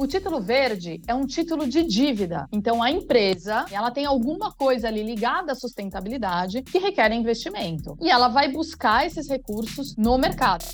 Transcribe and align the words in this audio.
O 0.00 0.06
título 0.06 0.40
verde 0.40 0.98
é 1.06 1.14
um 1.14 1.26
título 1.26 1.68
de 1.68 1.82
dívida. 1.82 2.48
Então 2.50 2.82
a 2.82 2.90
empresa, 2.90 3.66
ela 3.70 3.90
tem 3.90 4.06
alguma 4.06 4.50
coisa 4.50 4.88
ali 4.88 5.02
ligada 5.02 5.52
à 5.52 5.54
sustentabilidade 5.54 6.62
que 6.62 6.78
requer 6.78 7.12
investimento. 7.12 7.98
E 8.00 8.08
ela 8.08 8.28
vai 8.28 8.50
buscar 8.50 9.04
esses 9.04 9.28
recursos 9.28 9.94
no 9.98 10.16
mercado. 10.16 10.64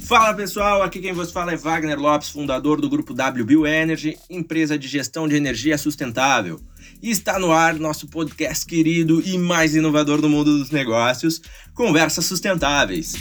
Fala 0.00 0.34
pessoal, 0.34 0.82
aqui 0.82 1.00
quem 1.00 1.12
vos 1.12 1.30
fala 1.30 1.52
é 1.52 1.56
Wagner 1.56 2.00
Lopes, 2.00 2.30
fundador 2.30 2.80
do 2.80 2.90
grupo 2.90 3.12
WBio 3.14 3.64
Energy, 3.64 4.18
empresa 4.28 4.76
de 4.76 4.88
gestão 4.88 5.28
de 5.28 5.36
energia 5.36 5.78
sustentável. 5.78 6.60
Está 7.06 7.38
no 7.38 7.52
ar 7.52 7.74
nosso 7.74 8.08
podcast 8.08 8.64
querido 8.64 9.20
e 9.20 9.36
mais 9.36 9.74
inovador 9.74 10.22
do 10.22 10.28
mundo 10.30 10.56
dos 10.56 10.70
negócios, 10.70 11.38
Conversas 11.74 12.24
Sustentáveis. 12.24 13.12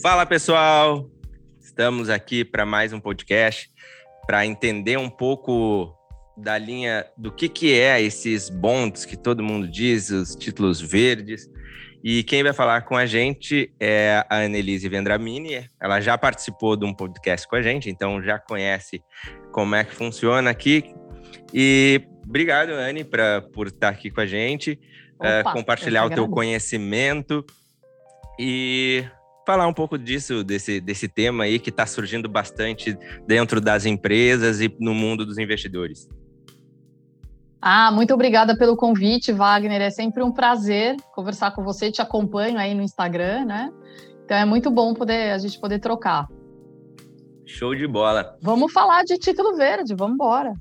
Fala 0.00 0.24
pessoal, 0.24 1.11
estamos 1.72 2.10
aqui 2.10 2.44
para 2.44 2.66
mais 2.66 2.92
um 2.92 3.00
podcast 3.00 3.70
para 4.26 4.44
entender 4.44 4.98
um 4.98 5.08
pouco 5.08 5.96
da 6.36 6.58
linha 6.58 7.06
do 7.16 7.32
que, 7.32 7.48
que 7.48 7.72
é 7.72 7.98
esses 7.98 8.50
bonds 8.50 9.06
que 9.06 9.16
todo 9.16 9.42
mundo 9.42 9.66
diz, 9.66 10.10
os 10.10 10.36
títulos 10.36 10.82
verdes. 10.82 11.48
E 12.04 12.22
quem 12.24 12.42
vai 12.42 12.52
falar 12.52 12.82
com 12.82 12.94
a 12.94 13.06
gente 13.06 13.74
é 13.80 14.22
a 14.28 14.40
Annelise 14.40 14.86
Vendramini. 14.86 15.66
Ela 15.80 15.98
já 16.02 16.18
participou 16.18 16.76
de 16.76 16.84
um 16.84 16.92
podcast 16.92 17.48
com 17.48 17.56
a 17.56 17.62
gente, 17.62 17.88
então 17.88 18.22
já 18.22 18.38
conhece 18.38 19.02
como 19.50 19.74
é 19.74 19.82
que 19.82 19.94
funciona 19.94 20.50
aqui. 20.50 20.94
E 21.54 22.02
obrigado, 22.22 22.72
Anne, 22.72 23.02
pra, 23.02 23.40
por 23.40 23.68
estar 23.68 23.88
aqui 23.88 24.10
com 24.10 24.20
a 24.20 24.26
gente, 24.26 24.78
Opa, 25.18 25.40
uh, 25.40 25.52
compartilhar 25.54 26.04
o 26.04 26.10
teu 26.10 26.28
conhecimento. 26.28 27.42
E 28.38 29.06
falar 29.46 29.66
um 29.66 29.74
pouco 29.74 29.98
disso, 29.98 30.44
desse, 30.44 30.80
desse 30.80 31.08
tema 31.08 31.44
aí 31.44 31.58
que 31.58 31.70
está 31.70 31.86
surgindo 31.86 32.28
bastante 32.28 32.96
dentro 33.26 33.60
das 33.60 33.86
empresas 33.86 34.60
e 34.60 34.74
no 34.80 34.94
mundo 34.94 35.26
dos 35.26 35.38
investidores. 35.38 36.08
Ah, 37.60 37.92
muito 37.92 38.12
obrigada 38.12 38.56
pelo 38.56 38.76
convite, 38.76 39.32
Wagner. 39.32 39.80
É 39.80 39.90
sempre 39.90 40.22
um 40.22 40.32
prazer 40.32 40.96
conversar 41.14 41.52
com 41.52 41.62
você. 41.62 41.92
Te 41.92 42.02
acompanho 42.02 42.58
aí 42.58 42.74
no 42.74 42.82
Instagram, 42.82 43.44
né? 43.44 43.72
Então 44.24 44.36
é 44.36 44.44
muito 44.44 44.70
bom 44.70 44.92
poder 44.94 45.30
a 45.30 45.38
gente 45.38 45.60
poder 45.60 45.78
trocar. 45.78 46.26
Show 47.46 47.74
de 47.74 47.86
bola. 47.86 48.36
Vamos 48.40 48.72
falar 48.72 49.04
de 49.04 49.16
título 49.16 49.56
verde, 49.56 49.94
vamos 49.94 50.14
embora. 50.14 50.50
uh, 50.50 50.56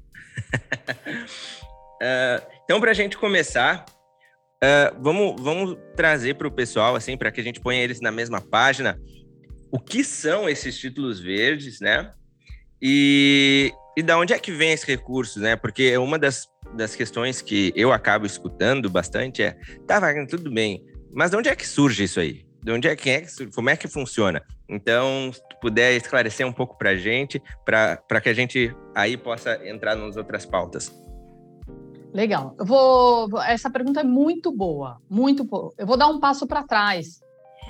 então, 2.66 2.80
para 2.80 2.92
a 2.92 2.94
gente 2.94 3.18
começar, 3.18 3.86
Uh, 4.64 5.02
vamos, 5.02 5.42
vamos 5.42 5.78
trazer 5.95 6.36
para 6.36 6.48
o 6.48 6.52
pessoal, 6.52 6.95
assim, 6.95 7.17
para 7.17 7.31
que 7.31 7.42
a 7.42 7.44
gente 7.44 7.59
ponha 7.59 7.81
eles 7.81 8.00
na 8.00 8.12
mesma 8.12 8.40
página, 8.40 9.00
o 9.72 9.80
que 9.80 10.04
são 10.04 10.48
esses 10.48 10.78
títulos 10.78 11.20
verdes, 11.20 11.80
né? 11.80 12.11
E, 12.80 13.73
e 13.98 14.04
da 14.04 14.20
onde 14.20 14.33
é 14.33 14.39
que 14.39 14.52
vem 14.52 14.72
esse 14.72 14.86
recurso, 14.86 15.39
né? 15.39 15.55
Porque 15.55 15.98
uma 15.98 16.20
das, 16.20 16.48
das 16.76 16.95
questões 16.95 17.42
que 17.42 17.73
eu 17.76 17.92
acabo 17.92 18.26
escutando 18.26 18.88
bastante 18.88 19.42
é, 19.42 19.58
tá, 19.88 19.99
Wagner, 19.99 20.27
tudo 20.27 20.52
bem, 20.52 20.86
mas 21.11 21.32
de 21.32 21.38
onde 21.38 21.49
é 21.49 21.55
que 21.55 21.67
surge 21.67 22.04
isso 22.04 22.20
aí? 22.20 22.45
De 22.64 22.72
onde 22.72 22.88
é 22.88 22.95
que, 22.95 23.10
é 23.10 23.26
como 23.55 23.72
é 23.72 23.76
que 23.76 23.88
funciona? 23.88 24.43
Então, 24.70 25.32
se 25.33 25.42
tu 25.49 25.60
puder 25.60 25.95
esclarecer 25.95 26.45
um 26.45 26.54
pouco 26.54 26.78
para 26.78 26.92
a 26.92 26.95
gente, 26.95 27.42
para 27.66 28.22
que 28.22 28.30
a 28.30 28.33
gente 28.33 28.76
aí 28.95 29.17
possa 29.17 29.60
entrar 29.67 29.95
nas 29.95 30.16
outras 30.16 30.45
pautas. 30.45 30.92
Legal. 32.14 32.55
Eu 32.60 32.66
vou. 32.66 33.42
Essa 33.42 33.70
pergunta 33.70 34.02
é 34.02 34.04
muito 34.04 34.52
boa, 34.52 34.98
muito 35.10 35.44
boa. 35.44 35.72
Eu 35.77 35.88
vou 35.88 35.98
dar 35.98 36.08
um 36.08 36.20
passo 36.20 36.45
para 36.45 36.64
trás. 36.64 37.22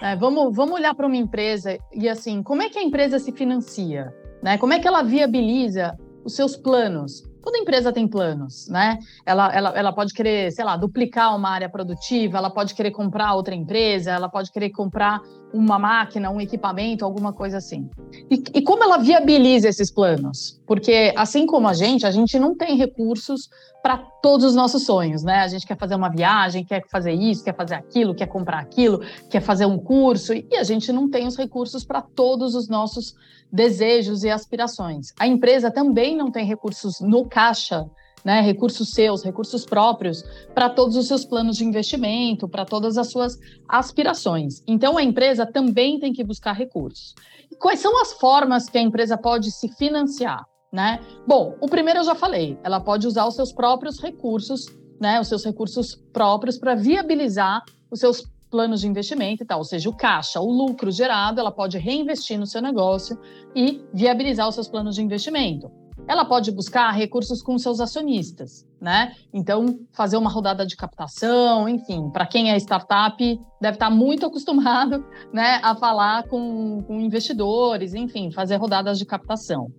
Né? 0.01 0.15
Vamos, 0.15 0.55
vamos 0.55 0.75
olhar 0.75 0.95
para 0.95 1.05
uma 1.05 1.15
empresa 1.15 1.77
e 1.93 2.09
assim, 2.09 2.41
como 2.41 2.61
é 2.61 2.69
que 2.69 2.79
a 2.79 2.83
empresa 2.83 3.19
se 3.19 3.31
financia? 3.31 4.13
Né? 4.41 4.57
Como 4.57 4.73
é 4.73 4.79
que 4.79 4.87
ela 4.87 5.03
viabiliza 5.03 5.97
os 6.25 6.35
seus 6.35 6.57
planos? 6.57 7.23
Toda 7.43 7.57
empresa 7.57 7.91
tem 7.91 8.07
planos, 8.07 8.67
né? 8.69 8.99
Ela, 9.25 9.51
ela, 9.51 9.69
ela 9.69 9.91
pode 9.91 10.13
querer, 10.13 10.51
sei 10.51 10.63
lá, 10.63 10.77
duplicar 10.77 11.35
uma 11.35 11.49
área 11.49 11.67
produtiva, 11.67 12.37
ela 12.37 12.51
pode 12.51 12.75
querer 12.75 12.91
comprar 12.91 13.33
outra 13.33 13.55
empresa, 13.55 14.11
ela 14.11 14.29
pode 14.29 14.51
querer 14.51 14.69
comprar 14.69 15.19
uma 15.53 15.77
máquina, 15.77 16.29
um 16.29 16.39
equipamento, 16.39 17.03
alguma 17.03 17.33
coisa 17.33 17.57
assim. 17.57 17.89
E, 18.29 18.43
e 18.53 18.61
como 18.61 18.83
ela 18.83 18.97
viabiliza 18.97 19.67
esses 19.67 19.91
planos? 19.91 20.59
Porque, 20.65 21.13
assim 21.15 21.45
como 21.45 21.67
a 21.67 21.73
gente, 21.73 22.05
a 22.05 22.11
gente 22.11 22.39
não 22.39 22.55
tem 22.55 22.77
recursos 22.77 23.49
para 23.81 23.97
todos 23.97 24.45
os 24.45 24.55
nossos 24.55 24.85
sonhos, 24.85 25.23
né? 25.23 25.41
A 25.41 25.47
gente 25.47 25.65
quer 25.65 25.77
fazer 25.77 25.95
uma 25.95 26.09
viagem, 26.09 26.63
quer 26.63 26.83
fazer 26.87 27.13
isso, 27.13 27.43
quer 27.43 27.55
fazer 27.55 27.75
aquilo, 27.75 28.15
quer 28.15 28.27
comprar 28.27 28.59
aquilo, 28.59 29.01
quer 29.29 29.41
fazer 29.41 29.65
um 29.65 29.77
curso, 29.77 30.33
e 30.33 30.55
a 30.55 30.63
gente 30.63 30.91
não 30.91 31.09
tem 31.09 31.27
os 31.27 31.35
recursos 31.35 31.83
para 31.83 32.01
todos 32.01 32.55
os 32.55 32.67
nossos 32.67 33.15
desejos 33.51 34.23
e 34.23 34.29
aspirações. 34.29 35.13
A 35.19 35.27
empresa 35.27 35.69
também 35.71 36.15
não 36.15 36.31
tem 36.31 36.45
recursos 36.45 37.01
no 37.01 37.25
caixa, 37.25 37.85
né? 38.23 38.41
Recursos 38.41 38.89
seus, 38.91 39.23
recursos 39.23 39.65
próprios 39.65 40.23
para 40.53 40.69
todos 40.69 40.95
os 40.95 41.07
seus 41.07 41.25
planos 41.25 41.57
de 41.57 41.65
investimento, 41.65 42.47
para 42.47 42.65
todas 42.65 42.97
as 42.97 43.11
suas 43.11 43.37
aspirações. 43.67 44.63
Então 44.67 44.97
a 44.97 45.03
empresa 45.03 45.45
também 45.45 45.99
tem 45.99 46.13
que 46.13 46.23
buscar 46.23 46.53
recursos. 46.53 47.15
Quais 47.59 47.79
são 47.79 48.01
as 48.01 48.13
formas 48.13 48.69
que 48.69 48.77
a 48.77 48.81
empresa 48.81 49.17
pode 49.17 49.51
se 49.51 49.69
financiar? 49.75 50.45
né? 50.71 51.01
Bom, 51.27 51.55
o 51.59 51.67
primeiro 51.67 51.99
eu 51.99 52.03
já 52.03 52.15
falei, 52.15 52.57
ela 52.63 52.79
pode 52.79 53.05
usar 53.05 53.25
os 53.25 53.35
seus 53.35 53.51
próprios 53.51 53.99
recursos, 53.99 54.65
né? 54.99 55.19
Os 55.19 55.27
seus 55.27 55.43
recursos 55.43 55.95
próprios 56.13 56.57
para 56.57 56.75
viabilizar 56.75 57.61
os 57.89 57.99
seus 57.99 58.23
planos 58.49 58.81
de 58.81 58.87
investimento 58.87 59.43
e 59.43 59.45
tal, 59.45 59.59
ou 59.59 59.65
seja, 59.65 59.89
o 59.89 59.95
caixa, 59.95 60.39
o 60.39 60.51
lucro 60.51 60.91
gerado, 60.91 61.39
ela 61.39 61.51
pode 61.51 61.77
reinvestir 61.77 62.37
no 62.37 62.45
seu 62.45 62.61
negócio 62.61 63.17
e 63.55 63.81
viabilizar 63.93 64.47
os 64.47 64.55
seus 64.55 64.67
planos 64.67 64.95
de 64.95 65.01
investimento. 65.01 65.71
Ela 66.07 66.25
pode 66.25 66.51
buscar 66.51 66.91
recursos 66.91 67.41
com 67.41 67.57
seus 67.57 67.79
acionistas, 67.79 68.65
né? 68.79 69.15
Então, 69.33 69.79
fazer 69.93 70.17
uma 70.17 70.29
rodada 70.29 70.65
de 70.65 70.75
captação, 70.75 71.69
enfim, 71.69 72.09
para 72.09 72.25
quem 72.25 72.51
é 72.51 72.57
startup, 72.57 73.39
deve 73.61 73.75
estar 73.75 73.89
muito 73.89 74.25
acostumado, 74.27 75.05
né, 75.31 75.59
a 75.63 75.75
falar 75.75 76.23
com, 76.27 76.83
com 76.83 76.99
investidores, 76.99 77.93
enfim, 77.93 78.31
fazer 78.31 78.57
rodadas 78.57 78.97
de 78.97 79.05
captação. 79.05 79.71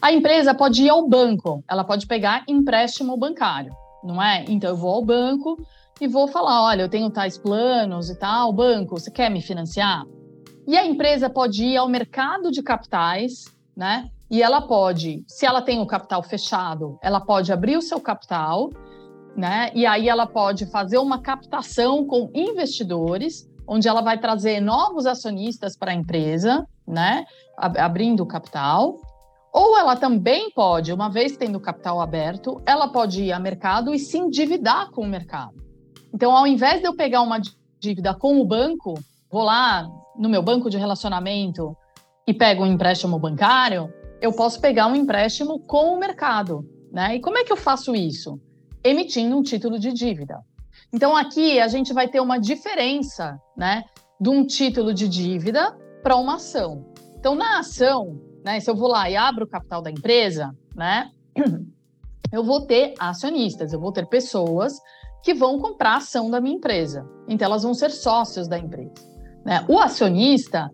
A 0.00 0.12
empresa 0.12 0.54
pode 0.54 0.82
ir 0.82 0.90
ao 0.90 1.08
banco, 1.08 1.64
ela 1.68 1.84
pode 1.84 2.06
pegar 2.06 2.44
empréstimo 2.46 3.16
bancário, 3.16 3.72
não 4.04 4.22
é? 4.22 4.44
Então 4.48 4.70
eu 4.70 4.76
vou 4.76 4.94
ao 4.94 5.04
banco 5.04 5.56
e 6.00 6.06
vou 6.06 6.28
falar: 6.28 6.62
olha, 6.64 6.82
eu 6.82 6.88
tenho 6.88 7.10
tais 7.10 7.38
planos 7.38 8.10
e 8.10 8.18
tal, 8.18 8.52
banco, 8.52 8.98
você 8.98 9.10
quer 9.10 9.30
me 9.30 9.40
financiar? 9.40 10.04
E 10.66 10.76
a 10.76 10.86
empresa 10.86 11.28
pode 11.28 11.64
ir 11.64 11.76
ao 11.76 11.88
mercado 11.88 12.50
de 12.50 12.62
capitais, 12.62 13.44
né? 13.76 14.08
E 14.30 14.42
ela 14.42 14.62
pode, 14.62 15.24
se 15.26 15.44
ela 15.44 15.60
tem 15.60 15.80
o 15.80 15.86
capital 15.86 16.22
fechado, 16.22 16.96
ela 17.02 17.20
pode 17.20 17.52
abrir 17.52 17.76
o 17.76 17.82
seu 17.82 18.00
capital, 18.00 18.70
né? 19.36 19.72
E 19.74 19.84
aí 19.84 20.08
ela 20.08 20.24
pode 20.24 20.66
fazer 20.66 20.98
uma 20.98 21.20
captação 21.20 22.06
com 22.06 22.30
investidores, 22.32 23.50
onde 23.66 23.88
ela 23.88 24.00
vai 24.00 24.18
trazer 24.18 24.60
novos 24.60 25.04
acionistas 25.04 25.76
para 25.76 25.90
a 25.90 25.94
empresa, 25.94 26.64
né? 26.86 27.24
Abrindo 27.56 28.22
o 28.22 28.26
capital. 28.26 28.94
Ou 29.52 29.76
ela 29.76 29.96
também 29.96 30.48
pode, 30.52 30.92
uma 30.92 31.08
vez 31.08 31.36
tendo 31.36 31.58
capital 31.58 32.00
aberto, 32.00 32.62
ela 32.64 32.86
pode 32.86 33.24
ir 33.24 33.32
ao 33.32 33.40
mercado 33.40 33.92
e 33.92 33.98
se 33.98 34.16
endividar 34.16 34.92
com 34.92 35.02
o 35.02 35.08
mercado. 35.08 35.60
Então, 36.14 36.36
ao 36.36 36.46
invés 36.46 36.80
de 36.80 36.86
eu 36.86 36.94
pegar 36.94 37.22
uma 37.22 37.40
dívida 37.80 38.14
com 38.14 38.40
o 38.40 38.44
banco, 38.44 38.94
vou 39.28 39.42
lá 39.42 39.88
no 40.16 40.28
meu 40.28 40.40
banco 40.42 40.70
de 40.70 40.76
relacionamento 40.76 41.76
e 42.26 42.34
pego 42.34 42.62
um 42.62 42.66
empréstimo 42.66 43.18
bancário, 43.18 43.92
eu 44.20 44.32
posso 44.32 44.60
pegar 44.60 44.86
um 44.86 44.94
empréstimo 44.94 45.60
com 45.60 45.94
o 45.94 45.98
mercado. 45.98 46.64
Né? 46.92 47.16
E 47.16 47.20
como 47.20 47.38
é 47.38 47.44
que 47.44 47.52
eu 47.52 47.56
faço 47.56 47.94
isso? 47.94 48.38
Emitindo 48.82 49.36
um 49.36 49.42
título 49.42 49.78
de 49.78 49.92
dívida. 49.92 50.38
Então, 50.92 51.16
aqui 51.16 51.60
a 51.60 51.68
gente 51.68 51.92
vai 51.92 52.08
ter 52.08 52.20
uma 52.20 52.38
diferença 52.38 53.38
né, 53.56 53.84
de 54.20 54.28
um 54.28 54.44
título 54.44 54.92
de 54.92 55.08
dívida 55.08 55.76
para 56.02 56.16
uma 56.16 56.34
ação. 56.34 56.84
Então, 57.16 57.34
na 57.34 57.58
ação, 57.58 58.20
né? 58.44 58.58
Se 58.60 58.70
eu 58.70 58.74
vou 58.74 58.88
lá 58.88 59.08
e 59.08 59.16
abro 59.16 59.44
o 59.44 59.48
capital 59.48 59.82
da 59.82 59.90
empresa, 59.90 60.54
né? 60.74 61.10
Eu 62.32 62.44
vou 62.44 62.60
ter 62.60 62.94
acionistas, 62.96 63.72
eu 63.72 63.80
vou 63.80 63.90
ter 63.90 64.06
pessoas 64.06 64.74
que 65.20 65.34
vão 65.34 65.58
comprar 65.58 65.94
a 65.94 65.96
ação 65.96 66.30
da 66.30 66.40
minha 66.40 66.54
empresa. 66.54 67.04
Então, 67.26 67.44
elas 67.44 67.64
vão 67.64 67.74
ser 67.74 67.90
sócios 67.90 68.46
da 68.46 68.56
empresa. 68.56 68.92
Né? 69.44 69.66
O 69.68 69.80
acionista, 69.80 70.70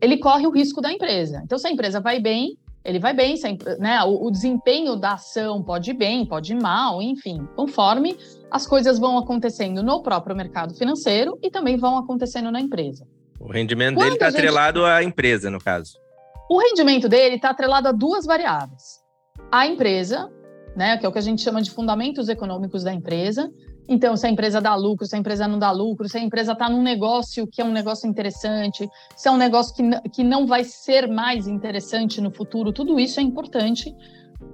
ele 0.00 0.18
corre 0.18 0.46
o 0.46 0.52
risco 0.52 0.80
da 0.80 0.92
empresa. 0.92 1.42
Então, 1.44 1.58
se 1.58 1.66
a 1.66 1.70
empresa 1.72 2.00
vai 2.00 2.20
bem, 2.20 2.56
ele 2.84 2.98
vai 2.98 3.14
bem, 3.14 3.34
né? 3.78 4.02
O, 4.04 4.26
o, 4.26 4.30
desempenho 4.30 4.94
da 4.94 5.14
ação 5.14 5.62
pode 5.62 5.90
ir 5.90 5.94
bem, 5.94 6.26
pode 6.26 6.52
ir 6.52 6.60
mal, 6.60 7.00
enfim, 7.00 7.48
conforme 7.56 8.16
as 8.50 8.66
coisas 8.66 8.98
vão 8.98 9.16
acontecendo 9.16 9.82
no 9.82 10.02
próprio 10.02 10.36
mercado 10.36 10.74
financeiro 10.74 11.38
e 11.42 11.50
também 11.50 11.78
vão 11.78 11.96
acontecendo 11.96 12.50
na 12.50 12.60
empresa. 12.60 13.06
O 13.40 13.50
rendimento 13.50 13.94
Quando 13.94 14.04
dele 14.04 14.14
está 14.16 14.26
gente... 14.30 14.38
atrelado 14.38 14.84
à 14.84 15.02
empresa, 15.02 15.50
no 15.50 15.58
caso. 15.58 15.94
O 16.48 16.60
rendimento 16.60 17.08
dele 17.08 17.36
está 17.36 17.50
atrelado 17.50 17.88
a 17.88 17.92
duas 17.92 18.26
variáveis. 18.26 19.02
A 19.50 19.66
empresa, 19.66 20.30
né, 20.76 20.98
que 20.98 21.06
é 21.06 21.08
o 21.08 21.12
que 21.12 21.18
a 21.18 21.22
gente 21.22 21.40
chama 21.40 21.62
de 21.62 21.70
fundamentos 21.70 22.28
econômicos 22.28 22.84
da 22.84 22.92
empresa, 22.92 23.50
então, 23.86 24.16
se 24.16 24.26
a 24.26 24.30
empresa 24.30 24.60
dá 24.60 24.74
lucro, 24.74 25.06
se 25.06 25.14
a 25.14 25.18
empresa 25.18 25.46
não 25.46 25.58
dá 25.58 25.70
lucro, 25.70 26.08
se 26.08 26.16
a 26.16 26.20
empresa 26.20 26.52
está 26.52 26.68
num 26.70 26.82
negócio 26.82 27.46
que 27.46 27.60
é 27.60 27.64
um 27.64 27.72
negócio 27.72 28.08
interessante, 28.08 28.88
se 29.14 29.28
é 29.28 29.30
um 29.30 29.36
negócio 29.36 29.74
que, 29.74 30.08
que 30.10 30.24
não 30.24 30.46
vai 30.46 30.64
ser 30.64 31.06
mais 31.06 31.46
interessante 31.46 32.20
no 32.20 32.30
futuro, 32.30 32.72
tudo 32.72 32.98
isso 32.98 33.20
é 33.20 33.22
importante 33.22 33.94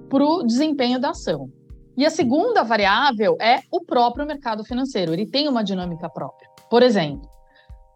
para 0.09 0.23
o 0.23 0.43
desempenho 0.43 0.99
da 0.99 1.11
ação. 1.11 1.49
E 1.95 2.05
a 2.05 2.09
segunda 2.09 2.63
variável 2.63 3.37
é 3.39 3.61
o 3.71 3.81
próprio 3.81 4.25
mercado 4.25 4.65
financeiro, 4.65 5.13
ele 5.13 5.25
tem 5.25 5.47
uma 5.47 5.63
dinâmica 5.63 6.09
própria. 6.09 6.49
Por 6.69 6.83
exemplo, 6.83 7.29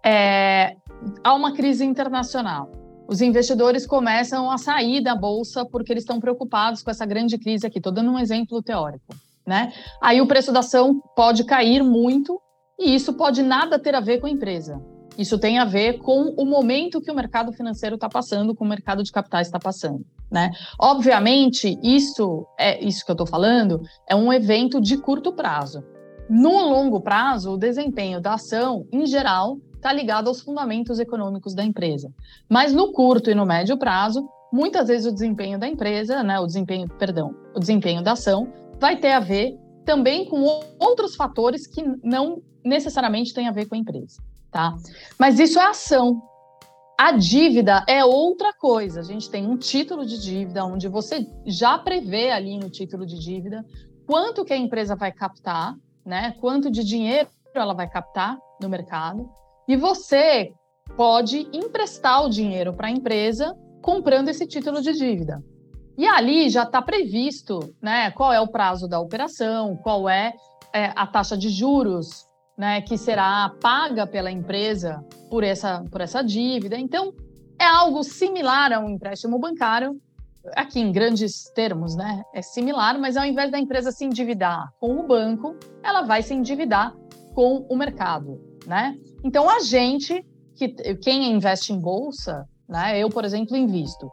é, 0.06 0.76
há 1.24 1.34
uma 1.34 1.54
crise 1.54 1.84
internacional. 1.84 2.72
Os 3.08 3.22
investidores 3.22 3.86
começam 3.86 4.50
a 4.50 4.58
sair 4.58 5.02
da 5.02 5.16
bolsa 5.16 5.66
porque 5.66 5.92
eles 5.92 6.04
estão 6.04 6.20
preocupados 6.20 6.82
com 6.82 6.90
essa 6.90 7.06
grande 7.06 7.38
crise 7.38 7.68
aqui. 7.68 7.78
Estou 7.78 7.94
dando 7.94 8.10
um 8.10 8.18
exemplo 8.18 8.64
teórico 8.64 9.16
né? 9.46 9.72
Aí 10.02 10.22
o 10.22 10.28
preço 10.28 10.52
da 10.52 10.60
ação 10.60 11.02
pode 11.16 11.44
cair 11.44 11.84
muito 11.84 12.40
e 12.80 12.96
isso 12.96 13.14
pode 13.14 13.42
nada 13.42 13.80
ter 13.80 13.96
a 13.96 14.00
ver 14.00 14.20
com 14.20 14.28
a 14.28 14.30
empresa. 14.30 14.82
Isso 15.18 15.40
tem 15.40 15.60
a 15.60 15.66
ver 15.66 16.00
com 16.00 16.34
o 16.38 16.46
momento 16.46 17.00
que 17.00 17.10
o 17.10 17.16
mercado 17.16 17.54
financeiro 17.54 17.96
está 17.96 18.10
passando, 18.10 18.54
com 18.54 18.66
o 18.66 18.68
mercado 18.68 19.02
de 19.02 19.12
capitais 19.12 19.48
está 19.48 19.60
passando. 19.60 20.06
Né? 20.30 20.52
Obviamente, 20.80 21.80
isso 21.82 22.46
é 22.60 22.84
isso 22.84 23.06
que 23.06 23.12
eu 23.12 23.14
estou 23.14 23.28
falando 23.28 23.82
é 24.10 24.16
um 24.16 24.34
evento 24.34 24.82
de 24.82 24.98
curto 24.98 25.32
prazo. 25.32 25.84
No 26.30 26.58
longo 26.68 27.00
prazo, 27.00 27.54
o 27.54 27.58
desempenho 27.58 28.20
da 28.20 28.34
ação, 28.34 28.86
em 28.92 29.06
geral, 29.06 29.58
está 29.76 29.94
ligado 29.94 30.28
aos 30.28 30.42
fundamentos 30.42 31.00
econômicos 31.00 31.54
da 31.54 31.64
empresa. 31.64 32.12
Mas 32.50 32.74
no 32.74 32.92
curto 32.92 33.30
e 33.30 33.36
no 33.36 33.46
médio 33.46 33.78
prazo, 33.78 34.28
muitas 34.52 34.88
vezes 34.88 35.06
o 35.06 35.14
desempenho 35.14 35.60
da 35.60 35.68
empresa, 35.68 36.24
né, 36.24 36.40
o 36.40 36.48
desempenho, 36.48 36.88
perdão, 36.98 37.36
o 37.56 37.60
desempenho 37.60 38.02
da 38.02 38.14
ação 38.14 38.52
vai 38.80 38.98
ter 38.98 39.12
a 39.12 39.20
ver 39.20 39.58
também 39.86 40.26
com 40.26 40.42
outros 40.80 41.16
fatores 41.16 41.68
que 41.68 41.84
não 42.04 42.42
necessariamente 42.64 43.34
têm 43.34 43.48
a 43.48 43.52
ver 43.52 43.68
com 43.68 43.76
a 43.76 43.78
empresa, 43.78 44.22
tá? 44.52 44.74
Mas 45.20 45.40
isso 45.40 45.60
é 45.60 45.66
ação. 45.66 46.22
A 47.00 47.12
dívida 47.12 47.84
é 47.88 48.04
outra 48.04 48.54
coisa. 48.54 49.02
A 49.02 49.04
gente 49.04 49.30
tem 49.30 49.46
um 49.46 49.58
título 49.58 50.06
de 50.06 50.20
dívida 50.20 50.66
onde 50.66 50.88
você 50.88 51.28
já 51.46 51.78
prevê 51.78 52.32
ali 52.32 52.58
no 52.58 52.70
título 52.70 53.06
de 53.06 53.20
dívida 53.20 53.64
quanto 54.08 54.46
que 54.46 54.54
a 54.54 54.58
empresa 54.58 54.96
vai 54.96 55.12
captar, 55.12 55.76
né? 56.06 56.34
Quanto 56.40 56.72
de 56.72 56.84
dinheiro 56.84 57.30
ela 57.54 57.74
vai 57.74 57.90
captar 57.90 58.38
no 58.62 58.70
mercado 58.70 59.30
e 59.68 59.76
você 59.76 60.52
pode 60.96 61.48
emprestar 61.54 62.24
o 62.26 62.30
dinheiro 62.30 62.74
para 62.74 62.88
a 62.88 62.92
empresa 62.92 63.56
comprando 63.82 64.30
esse 64.30 64.48
título 64.48 64.82
de 64.82 64.94
dívida. 64.94 65.44
E 65.98 66.06
ali 66.06 66.50
já 66.50 66.64
está 66.64 66.82
previsto 66.82 67.74
né, 67.82 68.12
qual 68.12 68.34
é 68.34 68.40
o 68.40 68.48
prazo 68.48 68.88
da 68.88 69.00
operação, 69.00 69.78
qual 69.78 70.10
é, 70.10 70.34
é, 70.74 70.92
a 70.96 71.08
taxa 71.08 71.38
de 71.38 71.50
juros 71.50 72.26
né, 72.58 72.82
que 72.82 72.98
será 72.98 73.52
paga 73.62 74.06
pela 74.06 74.32
empresa 74.32 75.04
por 75.30 75.44
essa, 75.44 75.84
por 75.92 76.02
essa 76.02 76.22
dívida. 76.22 76.78
Então, 76.78 77.14
é 77.60 77.66
algo 77.66 78.04
similar 78.04 78.74
a 78.74 78.80
um 78.80 78.90
empréstimo 78.90 79.40
bancário, 79.40 80.00
aqui 80.56 80.80
em 80.80 80.92
grandes 80.92 81.50
termos, 81.54 81.96
né? 81.96 82.22
É 82.34 82.42
similar, 82.42 83.00
mas 83.00 83.18
ao 83.18 83.26
invés 83.26 83.52
da 83.52 83.60
empresa 83.60 83.92
se 83.92 84.06
endividar 84.06 84.70
com 84.80 85.00
o 85.00 85.08
banco, 85.08 85.56
ela 85.84 86.04
vai 86.04 86.22
se 86.22 86.34
endividar 86.34 86.94
com 87.34 87.66
o 87.70 87.76
mercado, 87.76 88.40
né? 88.66 88.96
Então, 89.24 89.50
a 89.50 89.60
gente, 89.60 90.24
que, 90.56 90.70
quem 90.96 91.32
investe 91.32 91.74
em 91.74 91.80
bolsa, 91.80 92.46
né? 92.68 93.00
Eu, 93.00 93.10
por 93.10 93.26
exemplo, 93.26 93.58
invisto. 93.58 94.10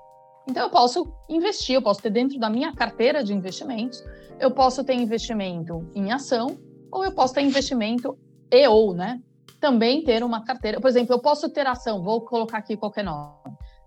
Então, 0.49 0.65
eu 0.65 0.71
posso 0.71 1.13
investir, 1.29 1.77
eu 1.77 1.83
posso 1.83 2.03
ter 2.03 2.11
dentro 2.11 2.39
da 2.39 2.51
minha 2.51 2.75
carteira 2.75 3.23
de 3.23 3.33
investimentos, 3.33 4.03
eu 4.41 4.51
posso 4.51 4.83
ter 4.83 4.95
investimento 4.95 5.89
em 5.95 6.11
ação, 6.11 6.59
ou 6.91 7.05
eu 7.05 7.13
posso 7.13 7.35
ter 7.35 7.43
investimento 7.43 8.19
e 8.51 8.67
ou, 8.67 8.93
né? 8.93 9.21
Também 9.61 10.03
ter 10.03 10.23
uma 10.25 10.45
carteira. 10.45 10.81
Por 10.81 10.89
exemplo, 10.89 11.15
eu 11.15 11.21
posso 11.21 11.49
ter 11.49 11.67
ação, 11.67 12.03
vou 12.03 12.21
colocar 12.23 12.59
aqui 12.59 12.77
qualquer 12.77 13.05
nome. 13.05 13.33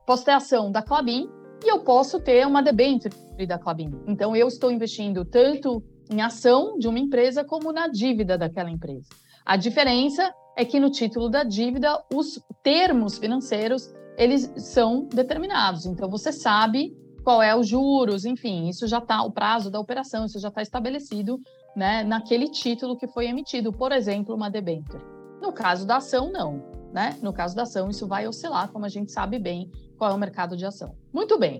Posso 0.07 0.23
ter 0.23 0.31
ação 0.31 0.71
da 0.71 0.81
Clabin 0.81 1.29
e 1.63 1.69
eu 1.69 1.79
posso 1.79 2.19
ter 2.19 2.47
uma 2.47 2.63
debênture 2.63 3.13
da 3.47 3.59
Clabin. 3.59 3.91
Então, 4.07 4.35
eu 4.35 4.47
estou 4.47 4.71
investindo 4.71 5.25
tanto 5.25 5.83
em 6.09 6.21
ação 6.21 6.77
de 6.77 6.87
uma 6.87 6.99
empresa 6.99 7.43
como 7.43 7.71
na 7.71 7.87
dívida 7.87 8.37
daquela 8.37 8.69
empresa. 8.69 9.09
A 9.45 9.57
diferença 9.57 10.33
é 10.55 10.63
que 10.63 10.79
no 10.79 10.89
título 10.89 11.29
da 11.29 11.43
dívida, 11.43 12.01
os 12.13 12.39
termos 12.63 13.17
financeiros 13.17 13.93
eles 14.17 14.51
são 14.57 15.05
determinados. 15.05 15.85
Então, 15.85 16.09
você 16.09 16.31
sabe 16.31 16.95
qual 17.23 17.41
é 17.41 17.55
os 17.55 17.67
juros, 17.67 18.23
enfim, 18.23 18.69
isso 18.69 18.87
já 18.87 18.99
está, 18.99 19.23
o 19.23 19.31
prazo 19.31 19.71
da 19.71 19.79
operação, 19.79 20.25
isso 20.25 20.39
já 20.39 20.49
está 20.49 20.61
estabelecido 20.61 21.39
né, 21.75 22.03
naquele 22.03 22.47
título 22.47 22.95
que 22.95 23.07
foi 23.07 23.25
emitido, 23.25 23.73
por 23.73 23.91
exemplo, 23.91 24.35
uma 24.35 24.49
debênture. 24.49 25.03
No 25.41 25.51
caso 25.51 25.85
da 25.85 25.97
ação, 25.97 26.31
não. 26.31 26.63
Né? 26.93 27.17
No 27.21 27.33
caso 27.33 27.55
da 27.55 27.63
ação, 27.63 27.89
isso 27.89 28.07
vai 28.07 28.27
oscilar, 28.27 28.71
como 28.71 28.85
a 28.85 28.89
gente 28.89 29.11
sabe 29.11 29.37
bem 29.37 29.69
qual 29.97 30.11
é 30.11 30.13
o 30.13 30.17
mercado 30.17 30.55
de 30.55 30.65
ação. 30.65 30.95
Muito 31.11 31.37
bem. 31.37 31.59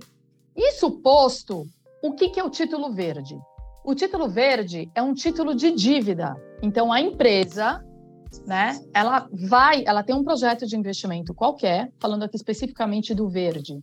Isso 0.56 0.90
posto, 1.02 1.64
o 2.02 2.14
que, 2.14 2.30
que 2.30 2.40
é 2.40 2.44
o 2.44 2.50
título 2.50 2.94
verde? 2.94 3.38
O 3.84 3.94
título 3.94 4.28
verde 4.30 4.90
é 4.96 5.02
um 5.02 5.14
título 5.14 5.54
de 5.54 5.72
dívida. 5.72 6.36
Então, 6.62 6.92
a 6.92 7.02
empresa 7.02 7.85
né? 8.46 8.80
Ela 8.94 9.28
vai, 9.32 9.84
ela 9.86 10.04
tem 10.04 10.16
um 10.16 10.24
projeto 10.24 10.66
de 10.66 10.76
investimento 10.76 11.34
qualquer, 11.34 11.92
falando 12.00 12.24
aqui 12.24 12.36
especificamente 12.36 13.14
do 13.14 13.30
verde. 13.30 13.80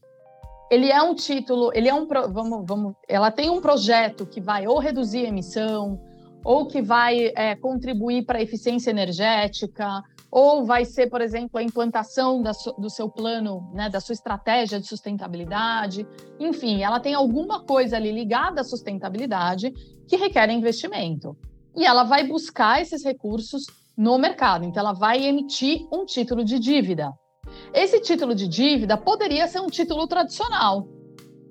Ele 0.70 0.90
é 0.90 1.02
um 1.02 1.14
título, 1.14 1.70
ele 1.74 1.88
é 1.88 1.94
um, 1.94 2.06
vamos, 2.06 2.64
vamos, 2.66 2.94
ela 3.08 3.30
tem 3.30 3.50
um 3.50 3.60
projeto 3.60 4.24
que 4.24 4.40
vai 4.40 4.66
ou 4.66 4.78
reduzir 4.78 5.26
a 5.26 5.28
emissão, 5.28 6.00
ou 6.44 6.66
que 6.66 6.82
vai 6.82 7.32
é, 7.36 7.54
contribuir 7.54 8.24
para 8.24 8.38
a 8.38 8.42
eficiência 8.42 8.90
energética, 8.90 10.02
ou 10.30 10.64
vai 10.64 10.86
ser, 10.86 11.10
por 11.10 11.20
exemplo, 11.20 11.58
a 11.58 11.62
implantação 11.62 12.42
da, 12.42 12.52
do 12.78 12.88
seu 12.88 13.08
plano, 13.10 13.70
né, 13.74 13.90
da 13.90 14.00
sua 14.00 14.14
estratégia 14.14 14.80
de 14.80 14.86
sustentabilidade. 14.86 16.06
Enfim, 16.40 16.82
ela 16.82 16.98
tem 16.98 17.12
alguma 17.12 17.62
coisa 17.64 17.96
ali 17.96 18.10
ligada 18.10 18.62
à 18.62 18.64
sustentabilidade 18.64 19.70
que 20.08 20.16
requer 20.16 20.48
investimento. 20.50 21.36
E 21.76 21.84
ela 21.84 22.04
vai 22.04 22.26
buscar 22.26 22.80
esses 22.80 23.04
recursos 23.04 23.66
no 23.96 24.18
mercado. 24.18 24.64
Então, 24.64 24.80
ela 24.80 24.92
vai 24.92 25.24
emitir 25.24 25.86
um 25.92 26.04
título 26.04 26.44
de 26.44 26.58
dívida. 26.58 27.12
Esse 27.72 28.00
título 28.00 28.34
de 28.34 28.48
dívida 28.48 28.96
poderia 28.96 29.46
ser 29.48 29.60
um 29.60 29.66
título 29.66 30.06
tradicional, 30.06 30.86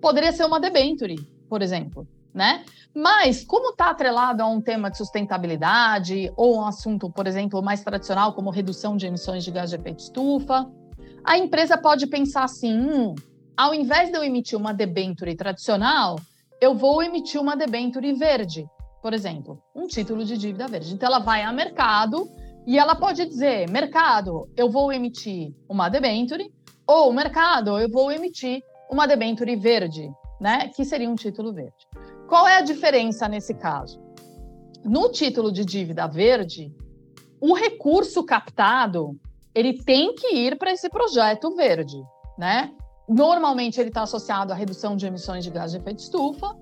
poderia 0.02 0.32
ser 0.32 0.46
uma 0.46 0.60
debenture, 0.60 1.16
por 1.50 1.62
exemplo, 1.62 2.08
né? 2.34 2.64
Mas, 2.94 3.44
como 3.44 3.72
está 3.72 3.90
atrelado 3.90 4.42
a 4.42 4.48
um 4.48 4.62
tema 4.62 4.90
de 4.90 4.98
sustentabilidade 4.98 6.32
ou 6.36 6.58
um 6.58 6.66
assunto, 6.66 7.10
por 7.10 7.28
exemplo, 7.28 7.62
mais 7.62 7.84
tradicional, 7.84 8.34
como 8.34 8.50
redução 8.50 8.98
de 8.98 9.06
emissões 9.06 9.44
de 9.44 9.52
gás 9.52 9.70
de 9.70 9.76
efeito 9.76 10.00
estufa, 10.00 10.70
a 11.24 11.38
empresa 11.38 11.78
pode 11.78 12.08
pensar 12.08 12.44
assim: 12.44 12.74
hum, 12.74 13.16
ao 13.56 13.74
invés 13.74 14.10
de 14.10 14.18
eu 14.18 14.24
emitir 14.24 14.58
uma 14.58 14.74
debenture 14.74 15.36
tradicional, 15.36 16.18
eu 16.60 16.76
vou 16.76 17.02
emitir 17.02 17.40
uma 17.40 17.56
debenture 17.56 18.14
verde 18.14 18.66
por 19.02 19.14
exemplo, 19.14 19.62
um 19.76 19.88
título 19.88 20.24
de 20.24 20.38
dívida 20.38 20.68
verde. 20.68 20.94
Então, 20.94 21.08
ela 21.08 21.20
vai 21.20 21.42
a 21.42 21.52
mercado 21.52 22.30
e 22.68 22.78
ela 22.78 22.96
pode 22.96 23.26
dizer: 23.26 23.70
mercado, 23.70 24.50
eu 24.56 24.70
vou 24.70 24.94
emitir 24.94 25.54
uma 25.68 25.90
debenture, 25.90 26.54
ou 26.86 27.12
mercado, 27.12 27.80
eu 27.80 27.90
vou 27.90 28.12
emitir 28.12 28.62
uma 28.90 29.08
debenture 29.08 29.56
verde, 29.56 30.10
né? 30.40 30.70
Que 30.70 30.86
seria 30.86 31.10
um 31.10 31.16
título 31.16 31.54
verde. 31.54 31.88
Qual 32.28 32.48
é 32.48 32.58
a 32.58 32.62
diferença 32.62 33.28
nesse 33.28 33.54
caso? 33.54 34.02
No 34.84 35.12
título 35.12 35.52
de 35.52 35.64
dívida 35.64 36.08
verde, 36.08 36.74
o 37.40 37.54
recurso 37.54 38.24
captado 38.24 39.20
ele 39.54 39.84
tem 39.84 40.16
que 40.16 40.36
ir 40.36 40.58
para 40.58 40.72
esse 40.72 40.90
projeto 40.90 41.56
verde, 41.56 42.02
né? 42.38 42.72
Normalmente 43.08 43.80
ele 43.80 43.90
está 43.90 44.04
associado 44.04 44.54
à 44.54 44.56
redução 44.56 44.96
de 44.96 45.06
emissões 45.06 45.44
de 45.44 45.50
gás 45.50 45.72
de 45.72 45.78
efeito 45.78 46.00
estufa, 46.00 46.56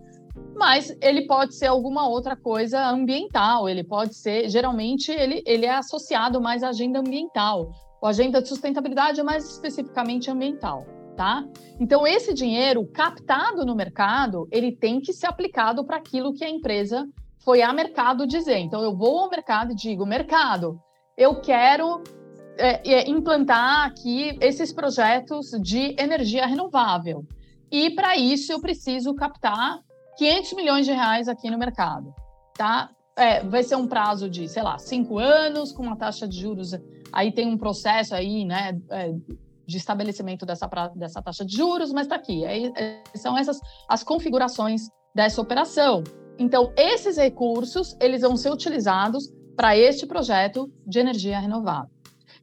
mas 0.56 0.96
ele 1.02 1.26
pode 1.26 1.56
ser 1.56 1.68
alguma 1.68 2.08
outra 2.08 2.36
coisa 2.36 2.90
ambiental, 2.90 3.70
ele 3.70 3.84
pode 3.84 4.14
ser, 4.16 4.50
geralmente, 4.50 5.12
ele, 5.12 5.42
ele 5.46 5.66
é 5.66 5.76
associado 5.76 6.42
mais 6.42 6.64
à 6.64 6.70
agenda 6.70 7.00
ambiental. 7.00 7.72
A 8.04 8.10
agenda 8.10 8.42
de 8.42 8.50
sustentabilidade 8.50 9.20
é 9.20 9.24
mais 9.24 9.50
especificamente 9.50 10.30
ambiental, 10.30 10.86
tá? 11.16 11.46
Então, 11.80 12.06
esse 12.06 12.34
dinheiro 12.34 12.86
captado 12.88 13.66
no 13.66 13.76
mercado, 13.76 14.48
ele 14.52 14.76
tem 14.76 15.00
que 15.00 15.14
ser 15.14 15.28
aplicado 15.28 15.86
para 15.86 15.98
aquilo 15.98 16.34
que 16.34 16.44
a 16.44 16.50
empresa 16.50 17.08
foi 17.44 17.62
a 17.62 17.72
mercado 17.72 18.28
dizer. 18.28 18.58
Então, 18.58 18.84
eu 18.84 18.96
vou 18.96 19.20
ao 19.20 19.30
mercado 19.30 19.72
e 19.72 19.76
digo, 19.76 20.06
mercado, 20.06 20.80
eu 21.18 21.40
quero 21.42 22.02
é, 22.58 22.96
é, 22.96 23.10
implantar 23.10 23.86
aqui 23.86 24.38
esses 24.42 24.74
projetos 24.74 25.52
de 25.62 25.96
energia 25.98 26.46
renovável. 26.46 27.26
E 27.72 27.92
para 27.92 28.18
isso 28.18 28.52
eu 28.52 28.60
preciso 28.60 29.14
captar 29.16 29.80
500 30.20 30.54
milhões 30.54 30.86
de 30.86 30.92
reais 30.92 31.30
aqui 31.30 31.50
no 31.50 31.58
mercado, 31.58 32.14
tá? 32.54 32.90
É, 33.18 33.42
vai 33.42 33.64
ser 33.64 33.76
um 33.76 33.88
prazo 33.88 34.30
de, 34.30 34.50
sei 34.50 34.62
lá, 34.62 34.78
cinco 34.78 35.18
anos, 35.18 35.72
com 35.72 35.82
uma 35.82 35.96
taxa 35.96 36.28
de 36.28 36.38
juros. 36.38 36.72
Aí 37.12 37.32
tem 37.32 37.48
um 37.48 37.58
processo 37.58 38.14
aí, 38.14 38.44
né, 38.44 38.78
é, 38.90 39.14
de 39.66 39.78
estabelecimento 39.78 40.46
dessa, 40.46 40.68
dessa 40.94 41.22
taxa 41.22 41.46
de 41.46 41.56
juros, 41.56 41.94
mas 41.94 42.04
está 42.04 42.18
aqui. 42.18 42.46
Aí, 42.46 42.70
é, 42.76 43.02
são 43.16 43.38
essas 43.38 43.62
as 43.88 44.04
configurações 44.04 44.82
dessa 45.16 45.42
operação. 45.42 46.04
Então, 46.38 46.74
esses 46.76 47.16
recursos, 47.16 47.96
eles 48.02 48.22
vão 48.22 48.36
ser 48.36 48.52
utilizados 48.52 49.32
para 49.56 49.78
este 49.78 50.06
projeto 50.06 50.70
de 50.86 51.00
energia 51.00 51.40
renovável. 51.40 51.90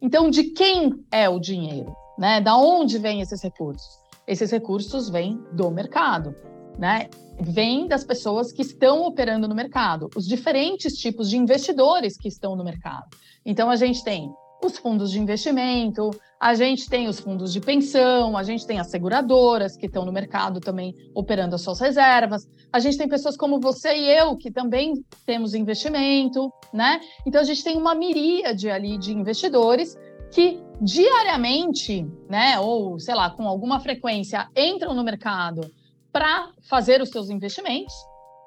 Então, 0.00 0.30
de 0.30 0.44
quem 0.44 1.04
é 1.10 1.28
o 1.28 1.38
dinheiro? 1.38 1.94
Né? 2.18 2.40
Da 2.40 2.56
onde 2.56 2.96
vêm 2.98 3.20
esses 3.20 3.42
recursos? 3.42 3.86
Esses 4.26 4.50
recursos 4.50 5.10
vêm 5.10 5.38
do 5.52 5.70
mercado, 5.70 6.34
né? 6.78 7.08
Vêm 7.40 7.86
das 7.86 8.04
pessoas 8.04 8.52
que 8.52 8.62
estão 8.62 9.02
operando 9.02 9.46
no 9.46 9.54
mercado, 9.54 10.08
os 10.16 10.26
diferentes 10.26 10.94
tipos 10.94 11.28
de 11.28 11.36
investidores 11.36 12.16
que 12.16 12.28
estão 12.28 12.56
no 12.56 12.64
mercado. 12.64 13.06
Então, 13.44 13.68
a 13.70 13.76
gente 13.76 14.02
tem 14.02 14.30
os 14.64 14.78
fundos 14.78 15.10
de 15.10 15.20
investimento, 15.20 16.10
a 16.40 16.54
gente 16.54 16.88
tem 16.88 17.08
os 17.08 17.20
fundos 17.20 17.52
de 17.52 17.60
pensão, 17.60 18.36
a 18.36 18.42
gente 18.42 18.66
tem 18.66 18.78
as 18.78 18.90
seguradoras 18.90 19.76
que 19.76 19.86
estão 19.86 20.04
no 20.04 20.12
mercado 20.12 20.60
também 20.60 20.94
operando 21.14 21.54
as 21.54 21.62
suas 21.62 21.80
reservas, 21.80 22.48
a 22.72 22.78
gente 22.78 22.98
tem 22.98 23.08
pessoas 23.08 23.36
como 23.36 23.60
você 23.60 23.94
e 23.94 24.10
eu 24.10 24.36
que 24.36 24.50
também 24.50 24.94
temos 25.24 25.54
investimento, 25.54 26.50
né? 26.72 27.00
Então 27.26 27.40
a 27.40 27.44
gente 27.44 27.62
tem 27.62 27.76
uma 27.76 27.94
miríade 27.94 28.70
ali 28.70 28.98
de 28.98 29.12
investidores 29.12 29.96
que 30.30 30.60
diariamente, 30.80 32.06
né, 32.28 32.58
ou 32.58 32.98
sei 32.98 33.14
lá, 33.14 33.30
com 33.30 33.48
alguma 33.48 33.80
frequência 33.80 34.48
entram 34.54 34.92
no 34.92 35.04
mercado 35.04 35.70
para 36.16 36.50
fazer 36.62 37.02
os 37.02 37.10
seus 37.10 37.28
investimentos. 37.28 37.92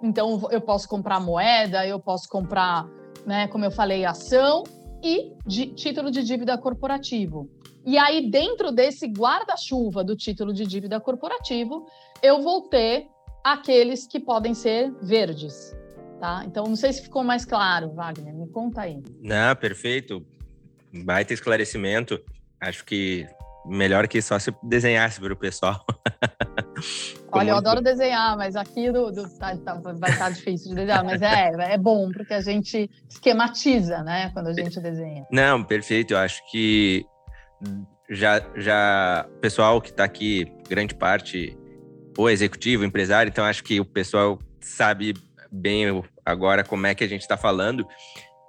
Então 0.01 0.47
eu 0.49 0.59
posso 0.59 0.89
comprar 0.89 1.19
moeda, 1.19 1.85
eu 1.85 1.99
posso 1.99 2.27
comprar, 2.27 2.87
né, 3.27 3.47
como 3.47 3.63
eu 3.63 3.69
falei, 3.69 4.03
ação 4.05 4.63
e 5.03 5.33
de 5.45 5.67
título 5.67 6.09
de 6.09 6.23
dívida 6.23 6.57
corporativo. 6.57 7.47
E 7.85 7.95
aí, 7.95 8.27
dentro 8.27 8.71
desse 8.71 9.05
guarda-chuva 9.05 10.03
do 10.03 10.15
título 10.15 10.51
de 10.51 10.65
dívida 10.65 10.99
corporativo, 10.99 11.85
eu 12.23 12.41
vou 12.41 12.67
ter 12.69 13.07
aqueles 13.43 14.07
que 14.07 14.19
podem 14.19 14.55
ser 14.55 14.91
verdes. 15.03 15.71
Tá? 16.19 16.41
Então, 16.45 16.63
não 16.63 16.75
sei 16.75 16.91
se 16.91 17.03
ficou 17.03 17.23
mais 17.23 17.45
claro, 17.45 17.93
Wagner, 17.93 18.33
me 18.33 18.47
conta 18.49 18.81
aí. 18.81 18.99
Não, 19.21 19.55
perfeito. 19.55 20.25
Baita 21.05 21.35
esclarecimento. 21.35 22.19
Acho 22.59 22.83
que 22.83 23.27
melhor 23.63 24.07
que 24.07 24.21
só 24.23 24.39
se 24.39 24.51
desenhasse 24.63 25.21
para 25.21 25.33
o 25.33 25.37
pessoal. 25.37 25.85
Olha, 27.31 27.51
eu 27.51 27.55
adoro 27.57 27.81
desenhar, 27.81 28.35
mas 28.37 28.55
aqui 28.55 28.91
do, 28.91 29.11
do 29.11 29.29
tá, 29.37 29.55
tá, 29.57 29.73
vai 29.75 29.93
estar 29.93 30.17
tá 30.17 30.29
difícil 30.29 30.69
de 30.69 30.75
desenhar, 30.75 31.03
mas 31.03 31.21
é, 31.21 31.73
é 31.73 31.77
bom, 31.77 32.11
porque 32.11 32.33
a 32.33 32.41
gente 32.41 32.89
esquematiza, 33.09 34.03
né, 34.03 34.31
quando 34.33 34.47
a 34.47 34.53
gente 34.53 34.79
desenha. 34.79 35.25
Não, 35.31 35.63
perfeito. 35.63 36.13
Eu 36.13 36.17
acho 36.17 36.41
que 36.51 37.05
já, 38.09 38.41
já 38.55 39.25
o 39.29 39.39
pessoal 39.39 39.81
que 39.81 39.89
está 39.89 40.03
aqui, 40.03 40.51
grande 40.67 40.95
parte, 40.95 41.57
o 42.17 42.29
executivo, 42.29 42.83
empresário, 42.83 43.29
então 43.29 43.45
acho 43.45 43.63
que 43.63 43.79
o 43.79 43.85
pessoal 43.85 44.39
sabe 44.59 45.13
bem 45.51 46.03
agora 46.25 46.63
como 46.63 46.87
é 46.87 46.95
que 46.95 47.03
a 47.03 47.07
gente 47.07 47.21
está 47.21 47.37
falando. 47.37 47.87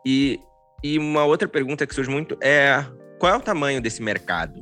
E, 0.07 0.41
e 0.83 0.99
uma 0.99 1.25
outra 1.25 1.47
pergunta 1.47 1.87
que 1.87 1.95
surge 1.95 2.11
muito 2.11 2.37
é 2.43 2.85
qual 3.19 3.35
é 3.35 3.37
o 3.37 3.41
tamanho 3.41 3.81
desse 3.81 4.03
mercado? 4.03 4.61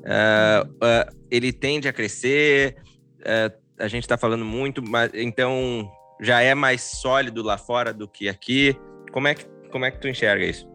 Uh, 0.00 0.66
uh, 0.66 1.16
ele 1.30 1.52
tende 1.52 1.88
a 1.88 1.92
crescer, 1.92 2.76
uh, 3.20 3.60
a 3.78 3.88
gente 3.88 4.04
está 4.04 4.18
falando 4.18 4.44
muito, 4.44 4.82
mas 4.82 5.10
então 5.14 5.90
já 6.20 6.40
é 6.42 6.54
mais 6.54 6.82
sólido 6.82 7.42
lá 7.42 7.56
fora 7.56 7.92
do 7.92 8.06
que 8.06 8.28
aqui. 8.28 8.76
Como 9.12 9.26
é 9.26 9.34
que, 9.34 9.44
como 9.70 9.84
é 9.84 9.90
que 9.90 9.98
tu 9.98 10.08
enxerga 10.08 10.44
isso? 10.44 10.68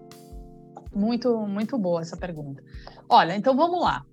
Muito, 0.94 1.38
muito 1.46 1.78
boa 1.78 2.02
essa 2.02 2.18
pergunta. 2.18 2.64
Olha, 3.08 3.36
então 3.36 3.56
vamos 3.56 3.82
lá. 3.82 4.04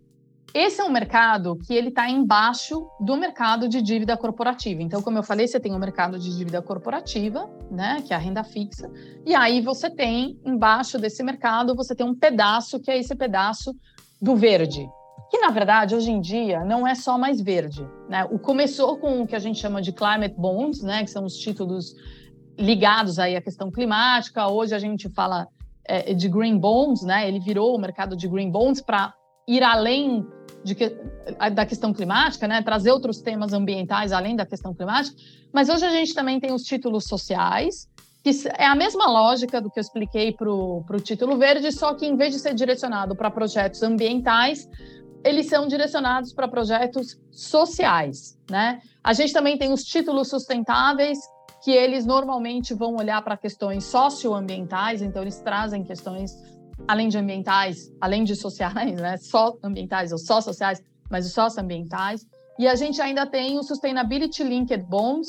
Esse 0.54 0.82
é 0.82 0.84
um 0.84 0.90
mercado 0.90 1.56
que 1.56 1.72
ele 1.72 1.88
está 1.88 2.10
embaixo 2.10 2.86
do 3.00 3.16
mercado 3.16 3.66
de 3.66 3.80
dívida 3.80 4.18
corporativa. 4.18 4.82
Então, 4.82 5.00
como 5.00 5.16
eu 5.16 5.22
falei, 5.22 5.48
você 5.48 5.58
tem 5.58 5.74
o 5.74 5.78
mercado 5.78 6.18
de 6.18 6.36
dívida 6.36 6.60
corporativa, 6.60 7.48
né, 7.70 8.02
que 8.06 8.12
é 8.12 8.16
a 8.16 8.18
renda 8.18 8.44
fixa, 8.44 8.90
e 9.24 9.34
aí 9.34 9.62
você 9.62 9.88
tem 9.88 10.38
embaixo 10.44 10.98
desse 10.98 11.22
mercado 11.22 11.74
você 11.74 11.94
tem 11.94 12.04
um 12.04 12.14
pedaço 12.14 12.78
que 12.78 12.90
é 12.90 12.98
esse 12.98 13.14
pedaço 13.16 13.74
do 14.20 14.36
verde, 14.36 14.86
que 15.32 15.38
na 15.38 15.48
verdade 15.48 15.94
hoje 15.94 16.10
em 16.10 16.20
dia 16.20 16.62
não 16.62 16.86
é 16.86 16.94
só 16.94 17.16
mais 17.16 17.40
verde, 17.40 17.88
né? 18.06 18.28
O 18.30 18.38
começou 18.38 18.98
com 18.98 19.22
o 19.22 19.26
que 19.26 19.34
a 19.34 19.38
gente 19.38 19.58
chama 19.58 19.80
de 19.80 19.90
climate 19.90 20.34
bonds, 20.36 20.82
né, 20.82 21.02
que 21.02 21.10
são 21.10 21.24
os 21.24 21.38
títulos 21.38 21.94
ligados 22.58 23.18
aí 23.18 23.34
à 23.34 23.40
questão 23.40 23.70
climática. 23.70 24.46
Hoje 24.46 24.74
a 24.74 24.78
gente 24.78 25.08
fala 25.08 25.48
é, 25.86 26.12
de 26.12 26.28
green 26.28 26.58
bonds, 26.58 27.00
né? 27.02 27.26
Ele 27.26 27.40
virou 27.40 27.74
o 27.74 27.80
mercado 27.80 28.14
de 28.14 28.28
green 28.28 28.50
bonds 28.50 28.82
para 28.82 29.14
ir 29.48 29.62
além 29.62 30.26
que, 30.66 30.94
da 31.54 31.64
questão 31.64 31.94
climática, 31.94 32.46
né? 32.46 32.60
Trazer 32.60 32.90
outros 32.90 33.22
temas 33.22 33.54
ambientais 33.54 34.12
além 34.12 34.36
da 34.36 34.44
questão 34.44 34.74
climática. 34.74 35.16
Mas 35.50 35.70
hoje 35.70 35.86
a 35.86 35.90
gente 35.90 36.12
também 36.12 36.38
tem 36.38 36.52
os 36.52 36.62
títulos 36.62 37.04
sociais, 37.04 37.88
que 38.22 38.30
é 38.58 38.66
a 38.66 38.74
mesma 38.74 39.06
lógica 39.06 39.62
do 39.62 39.70
que 39.70 39.78
eu 39.78 39.80
expliquei 39.80 40.30
para 40.30 40.52
o 40.52 41.00
título 41.02 41.38
verde, 41.38 41.72
só 41.72 41.94
que 41.94 42.04
em 42.04 42.16
vez 42.16 42.34
de 42.34 42.38
ser 42.38 42.52
direcionado 42.52 43.16
para 43.16 43.30
projetos 43.30 43.82
ambientais, 43.82 44.68
eles 45.24 45.46
são 45.46 45.66
direcionados 45.66 46.32
para 46.32 46.48
projetos 46.48 47.18
sociais, 47.30 48.38
né? 48.50 48.80
A 49.02 49.12
gente 49.12 49.32
também 49.32 49.56
tem 49.56 49.72
os 49.72 49.82
títulos 49.82 50.28
sustentáveis, 50.28 51.18
que 51.62 51.70
eles 51.70 52.04
normalmente 52.04 52.74
vão 52.74 52.96
olhar 52.96 53.22
para 53.22 53.36
questões 53.36 53.84
socioambientais, 53.84 55.00
então 55.00 55.22
eles 55.22 55.40
trazem 55.40 55.84
questões 55.84 56.32
além 56.88 57.08
de 57.08 57.18
ambientais, 57.18 57.92
além 58.00 58.24
de 58.24 58.34
sociais, 58.34 59.00
né? 59.00 59.16
Só 59.16 59.56
ambientais 59.62 60.10
ou 60.10 60.18
só 60.18 60.40
sociais, 60.40 60.82
mas 61.10 61.26
os 61.26 61.32
socioambientais. 61.32 62.26
E 62.58 62.66
a 62.66 62.74
gente 62.74 63.00
ainda 63.00 63.24
tem 63.26 63.58
os 63.58 63.66
Sustainability 63.66 64.42
Linked 64.42 64.84
Bonds, 64.88 65.28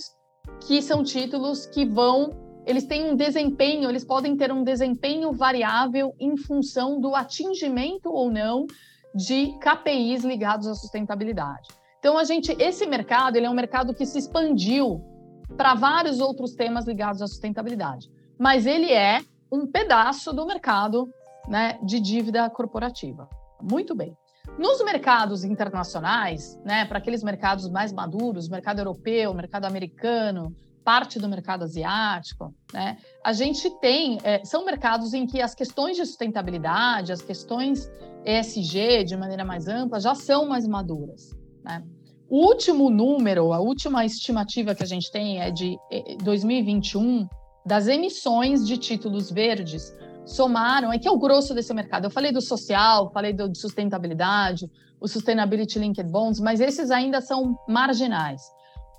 que 0.68 0.82
são 0.82 1.04
títulos 1.04 1.68
que 1.68 1.86
vão, 1.86 2.32
eles 2.66 2.86
têm 2.86 3.12
um 3.12 3.16
desempenho, 3.16 3.90
eles 3.90 4.04
podem 4.04 4.36
ter 4.36 4.52
um 4.52 4.64
desempenho 4.64 5.32
variável 5.32 6.14
em 6.20 6.36
função 6.36 7.00
do 7.00 7.16
atingimento 7.16 8.10
ou 8.10 8.32
não 8.32 8.66
de 9.14 9.58
KPIs 9.60 10.24
ligados 10.24 10.68
à 10.68 10.76
sustentabilidade. 10.76 11.70
Então 12.00 12.18
a 12.18 12.24
gente, 12.24 12.52
esse 12.60 12.86
mercado, 12.86 13.38
ele 13.38 13.46
é 13.46 13.50
um 13.50 13.54
mercado 13.54 13.94
que 13.94 14.06
se 14.06 14.18
expandiu 14.20 15.02
para 15.56 15.74
vários 15.76 16.20
outros 16.20 16.54
temas 16.54 16.86
ligados 16.86 17.22
à 17.22 17.28
sustentabilidade. 17.28 18.10
Mas 18.38 18.66
ele 18.66 18.92
é 18.92 19.22
um 19.52 19.68
pedaço 19.68 20.34
do 20.34 20.46
mercado 20.46 21.08
né, 21.48 21.80
de 21.84 22.00
dívida 22.00 22.50
corporativa. 22.50 23.30
Muito 23.62 23.96
bem. 23.96 24.18
Nos 24.58 24.84
mercados 24.84 25.44
internacionais, 25.44 26.60
né, 26.66 26.86
para 26.86 26.98
aqueles 26.98 27.24
mercados 27.24 27.70
mais 27.70 27.94
maduros, 27.94 28.50
mercado 28.50 28.80
europeu, 28.80 29.34
mercado 29.34 29.66
americano, 29.66 30.54
parte 30.84 31.20
do 31.20 31.30
mercado 31.30 31.64
asiático, 31.64 32.54
né, 32.74 32.98
a 33.24 33.34
gente 33.34 33.70
tem, 33.80 34.18
é, 34.24 34.44
são 34.44 34.66
mercados 34.66 35.14
em 35.14 35.26
que 35.26 35.42
as 35.42 35.56
questões 35.56 35.96
de 35.96 36.06
sustentabilidade, 36.06 37.12
as 37.12 37.22
questões 37.22 37.90
ESG 38.26 39.04
de 39.04 39.18
maneira 39.18 39.44
mais 39.46 39.68
ampla, 39.68 40.00
já 40.00 40.16
são 40.16 40.48
mais 40.48 40.68
maduras. 40.68 41.36
Né? 41.64 41.84
O 42.30 42.46
último 42.48 42.90
número, 42.90 43.54
a 43.54 43.60
última 43.60 44.06
estimativa 44.06 44.74
que 44.74 44.84
a 44.84 44.88
gente 44.88 45.12
tem 45.12 45.42
é 45.42 45.52
de 45.52 45.78
2021 46.24 47.22
eh, 47.22 47.28
das 47.66 47.88
emissões 47.88 48.66
de 48.66 48.78
títulos 48.78 49.30
verdes 49.30 49.96
somaram, 50.26 50.92
é 50.92 50.98
que 50.98 51.08
é 51.08 51.12
o 51.12 51.18
grosso 51.18 51.54
desse 51.54 51.74
mercado. 51.74 52.06
Eu 52.06 52.12
falei 52.12 52.32
do 52.32 52.42
social, 52.42 53.12
falei 53.12 53.34
do, 53.34 53.50
de 53.50 53.60
sustentabilidade, 53.60 54.70
o 55.00 55.08
Sustainability 55.08 55.80
Linked 55.80 56.10
Bonds, 56.10 56.40
mas 56.40 56.62
esses 56.62 56.90
ainda 56.90 57.20
são 57.20 57.58
marginais. 57.68 58.42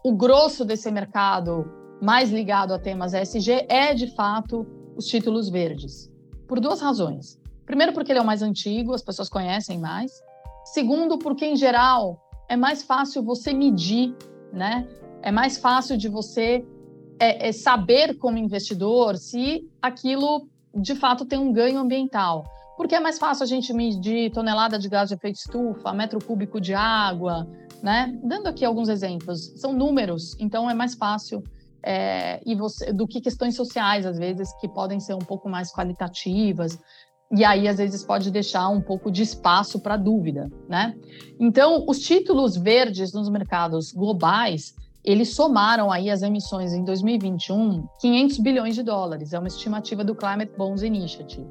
O 0.06 0.12
grosso 0.12 0.66
desse 0.66 0.90
mercado, 0.90 1.64
mais 1.98 2.30
ligado 2.30 2.74
a 2.74 2.78
temas 2.78 3.14
ESG, 3.14 3.64
é 3.70 3.94
de 3.94 4.14
fato 4.14 4.66
os 4.94 5.06
títulos 5.06 5.48
verdes, 5.48 6.12
por 6.46 6.60
duas 6.60 6.78
razões. 6.82 7.40
Primeiro, 7.64 7.94
porque 7.94 8.12
ele 8.12 8.18
é 8.18 8.22
o 8.22 8.26
mais 8.26 8.42
antigo, 8.42 8.92
as 8.92 9.00
pessoas 9.00 9.30
conhecem 9.30 9.78
mais. 9.78 10.12
Segundo, 10.66 11.16
porque 11.16 11.46
em 11.46 11.56
geral 11.56 12.22
é 12.50 12.54
mais 12.54 12.82
fácil 12.82 13.22
você 13.22 13.54
medir, 13.54 14.14
né? 14.52 14.86
É 15.22 15.32
mais 15.32 15.56
fácil 15.56 15.96
de 15.96 16.06
você 16.06 16.62
é, 17.18 17.48
é 17.48 17.52
saber 17.52 18.18
como 18.18 18.36
investidor 18.36 19.16
se 19.16 19.66
aquilo 19.80 20.46
de 20.74 20.94
fato 20.94 21.24
tem 21.24 21.38
um 21.38 21.50
ganho 21.50 21.78
ambiental. 21.78 22.44
Porque 22.76 22.94
é 22.94 23.00
mais 23.00 23.18
fácil 23.18 23.44
a 23.44 23.46
gente 23.46 23.72
medir 23.72 24.30
tonelada 24.32 24.78
de 24.78 24.86
gás 24.86 25.08
de 25.08 25.14
efeito 25.14 25.36
estufa, 25.36 25.94
metro 25.94 26.22
cúbico 26.22 26.60
de 26.60 26.74
água, 26.74 27.48
né? 27.84 28.18
Dando 28.24 28.46
aqui 28.46 28.64
alguns 28.64 28.88
exemplos, 28.88 29.52
são 29.56 29.70
números, 29.70 30.34
então 30.40 30.70
é 30.70 30.72
mais 30.72 30.94
fácil 30.94 31.44
é, 31.84 32.40
e 32.46 32.54
você, 32.54 32.90
do 32.90 33.06
que 33.06 33.20
questões 33.20 33.54
sociais, 33.54 34.06
às 34.06 34.18
vezes, 34.18 34.50
que 34.58 34.66
podem 34.66 34.98
ser 34.98 35.12
um 35.12 35.18
pouco 35.18 35.50
mais 35.50 35.70
qualitativas. 35.70 36.78
e 37.30 37.44
aí 37.44 37.68
às 37.68 37.76
vezes 37.76 38.02
pode 38.02 38.30
deixar 38.30 38.70
um 38.70 38.80
pouco 38.80 39.10
de 39.10 39.22
espaço 39.22 39.78
para 39.80 39.98
dúvida, 39.98 40.50
né? 40.66 40.94
Então, 41.38 41.84
os 41.86 41.98
títulos 41.98 42.56
verdes 42.56 43.12
nos 43.12 43.28
mercados 43.28 43.92
globais, 43.92 44.74
eles 45.04 45.34
somaram 45.34 45.92
aí 45.92 46.10
as 46.10 46.22
emissões 46.22 46.72
em 46.72 46.84
2021 46.84 47.86
500 48.00 48.38
bilhões 48.38 48.74
de 48.74 48.82
dólares, 48.82 49.34
é 49.34 49.38
uma 49.38 49.48
estimativa 49.48 50.02
do 50.02 50.14
Climate 50.14 50.52
Bonds 50.56 50.82
Initiative. 50.82 51.46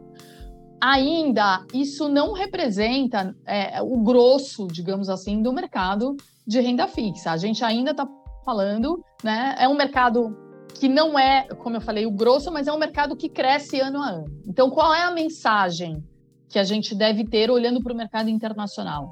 Ainda 0.85 1.65
isso 1.73 2.09
não 2.09 2.33
representa 2.33 3.33
é, 3.45 3.81
o 3.81 4.03
grosso, 4.03 4.67
digamos 4.67 5.07
assim, 5.07 5.41
do 5.41 5.53
mercado 5.53 6.17
de 6.45 6.59
renda 6.59 6.89
fixa. 6.89 7.31
A 7.31 7.37
gente 7.37 7.63
ainda 7.63 7.91
está 7.91 8.05
falando, 8.43 9.01
né? 9.23 9.55
É 9.57 9.65
um 9.69 9.75
mercado 9.75 10.35
que 10.75 10.89
não 10.89 11.17
é, 11.17 11.47
como 11.59 11.77
eu 11.77 11.81
falei, 11.81 12.05
o 12.05 12.11
grosso, 12.11 12.51
mas 12.51 12.67
é 12.67 12.73
um 12.73 12.77
mercado 12.77 13.15
que 13.15 13.29
cresce 13.29 13.79
ano 13.79 14.01
a 14.01 14.09
ano. 14.09 14.25
Então, 14.45 14.69
qual 14.69 14.93
é 14.93 15.03
a 15.03 15.11
mensagem 15.11 16.03
que 16.49 16.59
a 16.59 16.65
gente 16.65 16.93
deve 16.93 17.23
ter 17.23 17.49
olhando 17.49 17.81
para 17.81 17.93
o 17.93 17.95
mercado 17.95 18.29
internacional? 18.29 19.09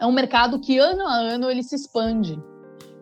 É 0.00 0.06
um 0.06 0.12
mercado 0.12 0.60
que 0.60 0.78
ano 0.78 1.04
a 1.08 1.14
ano 1.14 1.50
ele 1.50 1.64
se 1.64 1.74
expande. 1.74 2.40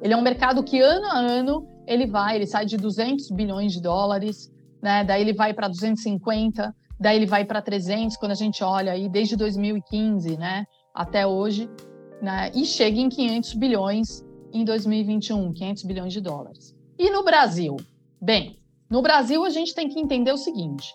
Ele 0.00 0.14
é 0.14 0.16
um 0.16 0.22
mercado 0.22 0.64
que 0.64 0.80
ano 0.80 1.04
a 1.08 1.18
ano 1.18 1.68
ele 1.86 2.06
vai, 2.06 2.36
ele 2.36 2.46
sai 2.46 2.64
de 2.64 2.78
200 2.78 3.30
bilhões 3.32 3.70
de 3.70 3.82
dólares, 3.82 4.50
né? 4.82 5.04
Daí 5.04 5.20
ele 5.20 5.34
vai 5.34 5.52
para 5.52 5.68
250, 5.68 6.74
daí 7.02 7.16
ele 7.16 7.26
vai 7.26 7.44
para 7.44 7.60
300 7.60 8.16
quando 8.16 8.30
a 8.30 8.36
gente 8.36 8.62
olha 8.62 8.92
aí 8.92 9.08
desde 9.08 9.36
2015, 9.36 10.36
né, 10.36 10.64
até 10.94 11.26
hoje, 11.26 11.68
né? 12.22 12.52
E 12.54 12.64
chega 12.64 13.00
em 13.00 13.08
500 13.08 13.54
bilhões 13.54 14.24
em 14.52 14.64
2021, 14.64 15.52
500 15.52 15.82
bilhões 15.82 16.12
de 16.12 16.20
dólares. 16.20 16.76
E 16.96 17.10
no 17.10 17.24
Brasil? 17.24 17.76
Bem, 18.20 18.60
no 18.88 19.02
Brasil 19.02 19.44
a 19.44 19.50
gente 19.50 19.74
tem 19.74 19.88
que 19.88 19.98
entender 19.98 20.30
o 20.30 20.36
seguinte: 20.36 20.94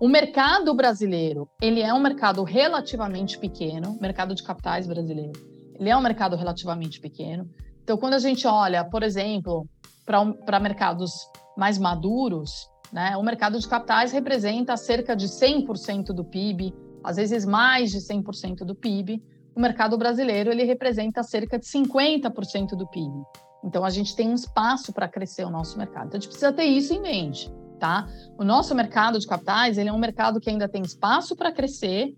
o 0.00 0.06
mercado 0.06 0.72
brasileiro, 0.74 1.48
ele 1.60 1.82
é 1.82 1.92
um 1.92 2.00
mercado 2.00 2.44
relativamente 2.44 3.36
pequeno, 3.36 3.98
mercado 4.00 4.36
de 4.36 4.44
capitais 4.44 4.86
brasileiro. 4.86 5.32
Ele 5.74 5.90
é 5.90 5.96
um 5.96 6.00
mercado 6.00 6.36
relativamente 6.36 7.00
pequeno. 7.00 7.48
Então, 7.82 7.96
quando 7.96 8.14
a 8.14 8.18
gente 8.18 8.46
olha, 8.46 8.84
por 8.84 9.02
exemplo, 9.02 9.66
para 10.04 10.60
mercados 10.60 11.10
mais 11.56 11.78
maduros, 11.78 12.68
né, 12.92 13.16
o 13.16 13.22
mercado 13.22 13.58
de 13.58 13.68
capitais 13.68 14.12
representa 14.12 14.76
cerca 14.76 15.14
de 15.14 15.26
100% 15.26 16.06
do 16.06 16.24
PIB, 16.24 16.74
às 17.02 17.16
vezes 17.16 17.44
mais 17.44 17.90
de 17.90 17.98
100% 17.98 18.64
do 18.64 18.74
PIB. 18.74 19.22
O 19.54 19.60
mercado 19.60 19.98
brasileiro 19.98 20.50
ele 20.50 20.64
representa 20.64 21.22
cerca 21.22 21.58
de 21.58 21.66
50% 21.66 22.70
do 22.70 22.86
PIB. 22.86 23.22
Então, 23.64 23.84
a 23.84 23.90
gente 23.90 24.14
tem 24.14 24.28
um 24.28 24.34
espaço 24.34 24.92
para 24.92 25.08
crescer 25.08 25.44
o 25.44 25.50
nosso 25.50 25.76
mercado. 25.76 26.06
Então, 26.06 26.18
a 26.18 26.20
gente 26.20 26.28
precisa 26.28 26.52
ter 26.52 26.64
isso 26.64 26.94
em 26.94 27.00
mente, 27.00 27.52
tá? 27.78 28.06
O 28.38 28.44
nosso 28.44 28.74
mercado 28.74 29.18
de 29.18 29.26
capitais, 29.26 29.76
ele 29.78 29.88
é 29.88 29.92
um 29.92 29.98
mercado 29.98 30.40
que 30.40 30.48
ainda 30.48 30.68
tem 30.68 30.82
espaço 30.82 31.34
para 31.34 31.50
crescer. 31.50 32.14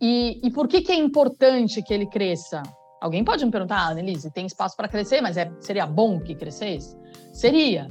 E, 0.00 0.40
e 0.42 0.50
por 0.50 0.66
que, 0.66 0.80
que 0.80 0.90
é 0.90 0.94
importante 0.94 1.82
que 1.82 1.92
ele 1.92 2.06
cresça? 2.06 2.62
Alguém 3.00 3.22
pode 3.22 3.44
me 3.44 3.50
perguntar, 3.50 3.80
ah, 3.80 3.90
Annelise, 3.90 4.30
tem 4.32 4.46
espaço 4.46 4.76
para 4.76 4.88
crescer, 4.88 5.20
mas 5.20 5.36
é, 5.36 5.52
seria 5.60 5.86
bom 5.86 6.18
que 6.20 6.34
crescesse? 6.34 6.96
Seria, 7.32 7.88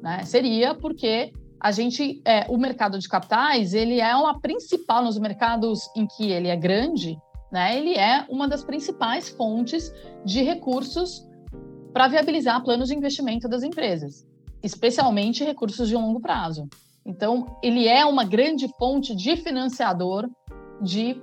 né? 0.00 0.24
Seria 0.24 0.74
porque 0.74 1.32
a 1.60 1.72
gente, 1.72 2.20
é, 2.24 2.46
o 2.48 2.56
mercado 2.56 2.98
de 2.98 3.08
capitais, 3.08 3.74
ele 3.74 4.00
é 4.00 4.14
uma 4.14 4.40
principal 4.40 5.02
nos 5.02 5.18
mercados 5.18 5.80
em 5.96 6.06
que 6.06 6.30
ele 6.30 6.48
é 6.48 6.56
grande, 6.56 7.16
né? 7.50 7.76
Ele 7.76 7.94
é 7.94 8.26
uma 8.28 8.46
das 8.46 8.62
principais 8.62 9.28
fontes 9.28 9.92
de 10.24 10.42
recursos 10.42 11.26
para 11.92 12.08
viabilizar 12.08 12.62
planos 12.62 12.88
de 12.88 12.94
investimento 12.94 13.48
das 13.48 13.62
empresas, 13.62 14.26
especialmente 14.62 15.44
recursos 15.44 15.88
de 15.88 15.94
longo 15.94 16.20
prazo. 16.20 16.68
Então, 17.04 17.58
ele 17.62 17.88
é 17.88 18.04
uma 18.04 18.24
grande 18.24 18.68
fonte 18.78 19.14
de 19.14 19.36
financiador 19.36 20.28
de 20.82 21.18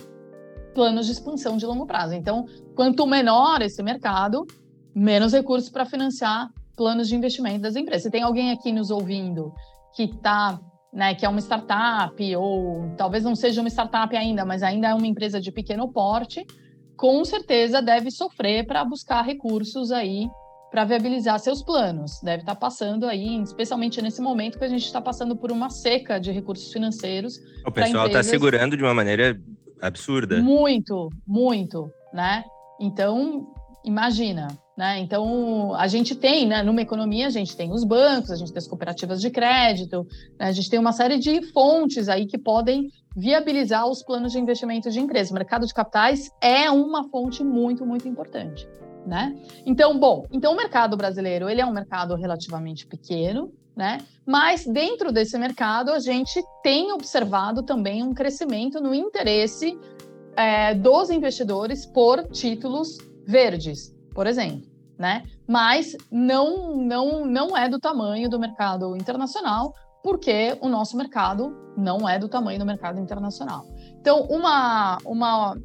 planos 0.73 1.05
de 1.05 1.11
expansão 1.11 1.57
de 1.57 1.65
longo 1.65 1.85
prazo. 1.85 2.15
Então, 2.15 2.45
quanto 2.75 3.05
menor 3.05 3.61
esse 3.61 3.83
mercado, 3.83 4.47
menos 4.95 5.33
recursos 5.33 5.69
para 5.69 5.85
financiar 5.85 6.49
planos 6.75 7.07
de 7.07 7.15
investimento 7.15 7.59
das 7.59 7.75
empresas. 7.75 8.03
Se 8.03 8.11
tem 8.11 8.23
alguém 8.23 8.51
aqui 8.51 8.71
nos 8.71 8.89
ouvindo 8.89 9.53
que 9.95 10.03
está 10.03 10.59
né, 10.93 11.15
que 11.15 11.25
é 11.25 11.29
uma 11.29 11.39
startup, 11.39 12.35
ou 12.35 12.93
talvez 12.95 13.23
não 13.23 13.35
seja 13.35 13.61
uma 13.61 13.69
startup 13.69 14.15
ainda, 14.15 14.45
mas 14.45 14.61
ainda 14.61 14.89
é 14.89 14.93
uma 14.93 15.07
empresa 15.07 15.41
de 15.41 15.51
pequeno 15.51 15.91
porte, 15.91 16.45
com 16.95 17.25
certeza 17.25 17.81
deve 17.81 18.11
sofrer 18.11 18.65
para 18.67 18.85
buscar 18.85 19.23
recursos 19.23 19.91
aí 19.91 20.27
para 20.69 20.85
viabilizar 20.85 21.39
seus 21.39 21.61
planos. 21.61 22.19
Deve 22.23 22.41
estar 22.41 22.55
tá 22.55 22.59
passando 22.59 23.05
aí, 23.05 23.41
especialmente 23.41 24.01
nesse 24.01 24.21
momento 24.21 24.57
que 24.57 24.63
a 24.63 24.67
gente 24.67 24.85
está 24.85 24.99
passando 24.99 25.35
por 25.35 25.51
uma 25.51 25.69
seca 25.69 26.19
de 26.19 26.31
recursos 26.31 26.71
financeiros. 26.71 27.39
O 27.65 27.71
pessoal 27.71 28.07
está 28.07 28.23
segurando 28.23 28.75
de 28.75 28.83
uma 28.83 28.93
maneira 28.93 29.39
absurda. 29.81 30.41
Muito, 30.41 31.09
muito, 31.27 31.91
né? 32.11 32.43
Então, 32.79 33.53
imagina, 33.83 34.47
né? 34.77 34.99
Então, 34.99 35.73
a 35.75 35.87
gente 35.87 36.15
tem, 36.15 36.47
né, 36.47 36.63
numa 36.63 36.81
economia, 36.81 37.27
a 37.27 37.29
gente 37.29 37.55
tem 37.55 37.71
os 37.71 37.83
bancos, 37.83 38.31
a 38.31 38.35
gente 38.35 38.51
tem 38.51 38.59
as 38.59 38.67
cooperativas 38.67 39.21
de 39.21 39.29
crédito, 39.29 40.07
né? 40.39 40.47
a 40.47 40.51
gente 40.51 40.69
tem 40.69 40.79
uma 40.79 40.91
série 40.91 41.19
de 41.19 41.41
fontes 41.51 42.09
aí 42.09 42.25
que 42.25 42.37
podem 42.37 42.89
viabilizar 43.15 43.87
os 43.87 44.03
planos 44.03 44.31
de 44.31 44.39
investimento 44.39 44.89
de 44.89 44.99
empresas. 44.99 45.31
O 45.31 45.35
mercado 45.35 45.67
de 45.67 45.73
capitais 45.73 46.29
é 46.41 46.69
uma 46.71 47.07
fonte 47.09 47.43
muito, 47.43 47.85
muito 47.85 48.07
importante 48.07 48.67
né? 49.05 49.35
Então, 49.65 49.97
bom, 49.99 50.25
então 50.31 50.53
o 50.53 50.57
mercado 50.57 50.95
brasileiro 50.95 51.49
ele 51.49 51.61
é 51.61 51.65
um 51.65 51.73
mercado 51.73 52.15
relativamente 52.15 52.85
pequeno, 52.87 53.51
né? 53.75 53.99
Mas 54.25 54.65
dentro 54.65 55.11
desse 55.11 55.37
mercado 55.37 55.91
a 55.91 55.99
gente 55.99 56.41
tem 56.61 56.91
observado 56.91 57.63
também 57.63 58.03
um 58.03 58.13
crescimento 58.13 58.79
no 58.79 58.93
interesse 58.93 59.77
é, 60.35 60.73
dos 60.73 61.09
investidores 61.09 61.85
por 61.85 62.27
títulos 62.29 62.97
verdes, 63.25 63.95
por 64.13 64.27
exemplo, 64.27 64.67
né? 64.97 65.23
Mas 65.47 65.95
não 66.11 66.77
não 66.77 67.25
não 67.25 67.57
é 67.57 67.67
do 67.69 67.79
tamanho 67.79 68.29
do 68.29 68.39
mercado 68.39 68.95
internacional, 68.95 69.73
porque 70.03 70.57
o 70.61 70.67
nosso 70.67 70.97
mercado 70.97 71.55
não 71.77 72.07
é 72.07 72.19
do 72.19 72.27
tamanho 72.27 72.59
do 72.59 72.65
mercado 72.65 72.99
internacional. 72.99 73.65
Então, 73.99 74.23
uma, 74.23 74.97
uma 75.05 75.57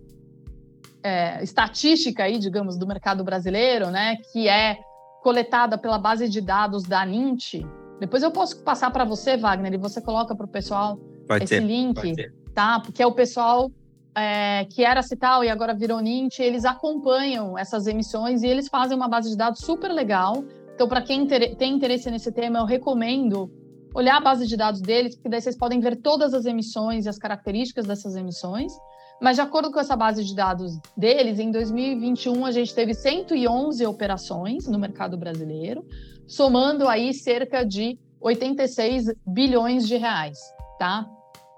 é, 1.03 1.43
estatística 1.43 2.23
aí, 2.23 2.39
digamos, 2.39 2.79
do 2.79 2.87
mercado 2.87 3.25
brasileiro, 3.25 3.91
né, 3.91 4.17
que 4.33 4.49
é 4.49 4.79
coletada 5.23 5.77
pela 5.77 5.99
base 5.99 6.29
de 6.29 6.41
dados 6.41 6.85
da 6.85 7.05
Nint. 7.05 7.55
Depois 7.99 8.23
eu 8.23 8.31
posso 8.31 8.63
passar 8.63 8.93
para 8.93 9.05
você, 9.05 9.37
Wagner, 9.37 9.75
e 9.75 9.77
você 9.77 10.01
coloca 10.01 10.35
para 10.37 10.47
o 10.47 10.49
pessoal 10.49 10.97
pode 11.27 11.45
esse 11.45 11.59
link, 11.59 12.15
tá? 12.55 12.79
Porque 12.79 13.03
é 13.03 13.07
o 13.07 13.13
pessoal 13.13 13.71
é, 14.19 14.65
que 14.65 14.85
era 14.85 15.03
Cital 15.03 15.45
e 15.45 15.49
agora 15.49 15.75
virou 15.75 16.01
Nint, 16.01 16.39
eles 16.41 16.65
acompanham 16.65 17.57
essas 17.57 17.87
emissões 17.87 18.43
e 18.43 18.47
eles 18.47 18.69
fazem 18.69 18.97
uma 18.97 19.09
base 19.09 19.31
de 19.31 19.37
dados 19.37 19.61
super 19.61 19.91
legal. 19.91 20.45
Então, 20.75 20.89
para 20.89 21.03
quem 21.03 21.27
tem 21.27 21.75
interesse 21.75 22.11
nesse 22.11 22.33
tema, 22.33 22.59
eu 22.59 22.65
recomendo 22.65 23.51
olhar 23.95 24.17
a 24.17 24.21
base 24.21 24.47
de 24.47 24.57
dados 24.57 24.81
deles, 24.81 25.15
porque 25.15 25.29
daí 25.29 25.41
vocês 25.41 25.57
podem 25.57 25.81
ver 25.81 25.97
todas 25.97 26.35
as 26.35 26.45
emissões 26.45 27.07
e 27.07 27.09
as 27.09 27.19
características 27.19 27.87
dessas 27.87 28.15
emissões. 28.17 28.73
Mas, 29.21 29.37
de 29.37 29.43
acordo 29.43 29.73
com 29.73 29.81
essa 29.81 29.97
base 29.97 30.25
de 30.25 30.35
dados 30.35 30.79
deles, 30.97 31.41
em 31.41 31.51
2021 31.51 32.47
a 32.47 32.53
gente 32.53 32.73
teve 32.75 32.95
111 32.95 33.85
operações 33.87 34.69
no 34.69 34.79
mercado 34.79 35.17
brasileiro, 35.17 35.85
somando 36.27 36.89
aí 36.89 37.13
cerca 37.13 37.65
de 37.65 37.99
86 38.21 39.07
bilhões 39.27 39.87
de 39.89 39.97
reais, 39.97 40.39
tá? 40.79 41.05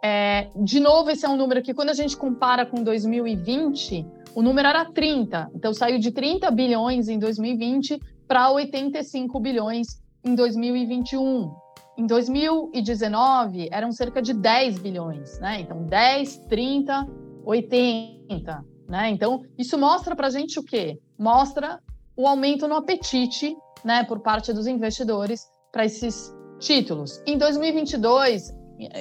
É, 0.03 0.49
de 0.57 0.81
novo, 0.81 1.11
esse 1.11 1.27
é 1.27 1.29
um 1.29 1.37
número 1.37 1.63
que, 1.63 1.75
quando 1.75 1.91
a 1.91 1.95
gente 1.95 2.17
compara 2.17 2.65
com 2.65 2.83
2020, 2.83 4.07
o 4.35 4.43
número 4.43 4.69
era 4.69 4.85
30. 4.85 5.51
Então, 5.55 5.75
saiu 5.75 5.99
de 5.99 6.11
30 6.11 6.51
bilhões 6.51 7.09
em 7.09 7.19
2020 7.19 8.01
para 8.27 8.51
85 8.51 9.39
bilhões 9.41 10.01
em 10.25 10.35
2021. 10.35 11.53
Em 11.99 12.07
2019, 12.07 13.69
eram 13.71 13.93
cerca 13.93 14.23
de 14.23 14.33
10 14.33 14.79
bilhões, 14.79 15.39
né? 15.41 15.61
Então, 15.61 15.83
10, 15.85 16.39
30, 16.49 17.07
80, 17.45 18.65
né? 18.89 19.11
Então, 19.11 19.43
isso 19.59 19.77
mostra 19.77 20.17
para 20.17 20.29
a 20.29 20.31
gente 20.31 20.59
o 20.59 20.63
quê? 20.63 20.99
Mostra 21.19 21.79
o 22.17 22.27
aumento 22.27 22.67
no 22.67 22.77
apetite, 22.77 23.57
né, 23.85 24.05
por 24.05 24.21
parte 24.21 24.53
dos 24.53 24.67
investidores 24.67 25.47
para 25.73 25.85
esses 25.85 26.35
títulos. 26.59 27.23
Em 27.27 27.39
2022, 27.39 28.55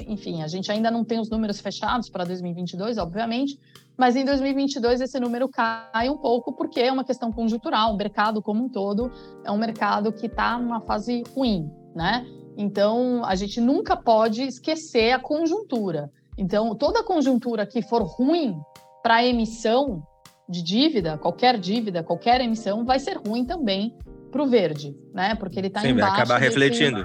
enfim, 0.08 0.42
a 0.42 0.48
gente 0.48 0.72
ainda 0.72 0.90
não 0.90 1.04
tem 1.04 1.20
os 1.20 1.30
números 1.30 1.60
fechados 1.60 2.10
para 2.10 2.24
2022, 2.24 2.98
obviamente, 2.98 3.58
mas 3.98 4.16
em 4.16 4.26
2022 4.26 5.02
esse 5.02 5.20
número 5.20 5.48
cai 5.50 6.10
um 6.10 6.18
pouco 6.18 6.54
porque 6.54 6.80
é 6.80 6.92
uma 6.92 7.04
questão 7.04 7.32
conjuntural. 7.32 7.94
O 7.94 7.98
mercado 7.98 8.42
como 8.42 8.66
um 8.66 8.70
todo 8.70 9.12
é 9.44 9.52
um 9.52 9.58
mercado 9.58 10.12
que 10.12 10.28
está 10.28 10.58
numa 10.58 10.82
fase 10.82 11.24
ruim, 11.36 11.70
né? 11.96 12.26
Então 12.58 13.24
a 13.26 13.36
gente 13.36 13.62
nunca 13.62 13.96
pode 13.96 14.44
esquecer 14.44 15.12
a 15.12 15.20
conjuntura. 15.20 16.10
Então, 16.38 16.74
toda 16.74 17.04
conjuntura 17.04 17.66
que 17.66 17.82
for 17.82 18.04
ruim 18.04 18.58
para 19.04 19.16
a 19.16 19.26
emissão 19.26 20.02
de 20.48 20.64
dívida, 20.64 21.18
qualquer 21.18 21.60
dívida, 21.60 22.02
qualquer 22.02 22.40
emissão, 22.40 22.86
vai 22.86 22.98
ser 22.98 23.18
ruim 23.18 23.46
também 23.46 23.94
para 24.32 24.42
o 24.42 24.48
verde, 24.48 24.96
né? 25.14 25.36
Porque 25.36 25.60
ele 25.60 25.68
está 25.68 25.86
embaixo. 25.86 26.12
Vai 26.12 26.22
acabar 26.22 26.40
desse... 26.40 26.50
refletindo. 26.50 27.04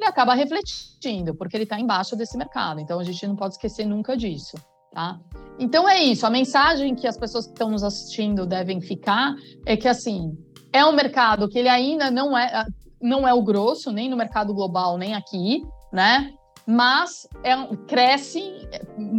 Ele 0.00 0.08
acaba 0.08 0.32
refletindo, 0.32 1.34
porque 1.34 1.54
ele 1.54 1.64
está 1.64 1.78
embaixo 1.78 2.16
desse 2.16 2.34
mercado. 2.38 2.80
Então, 2.80 2.98
a 2.98 3.04
gente 3.04 3.26
não 3.26 3.36
pode 3.36 3.54
esquecer 3.54 3.84
nunca 3.84 4.16
disso. 4.16 4.56
tá? 4.90 5.20
Então 5.58 5.86
é 5.86 6.02
isso. 6.02 6.26
A 6.26 6.30
mensagem 6.30 6.94
que 6.94 7.06
as 7.06 7.18
pessoas 7.18 7.44
que 7.44 7.52
estão 7.52 7.70
nos 7.70 7.84
assistindo 7.84 8.46
devem 8.46 8.80
ficar 8.80 9.34
é 9.66 9.76
que 9.76 9.86
assim 9.86 10.38
é 10.72 10.84
um 10.86 10.92
mercado 10.92 11.48
que 11.50 11.58
ele 11.58 11.68
ainda 11.68 12.10
não 12.10 12.36
é 12.36 12.66
não 13.00 13.28
é 13.28 13.34
o 13.34 13.42
grosso 13.42 13.92
nem 13.92 14.08
no 14.08 14.16
mercado 14.16 14.54
global 14.54 14.96
nem 14.96 15.14
aqui, 15.14 15.62
né? 15.92 16.32
Mas 16.66 17.26
é, 17.44 17.54
cresce 17.86 18.42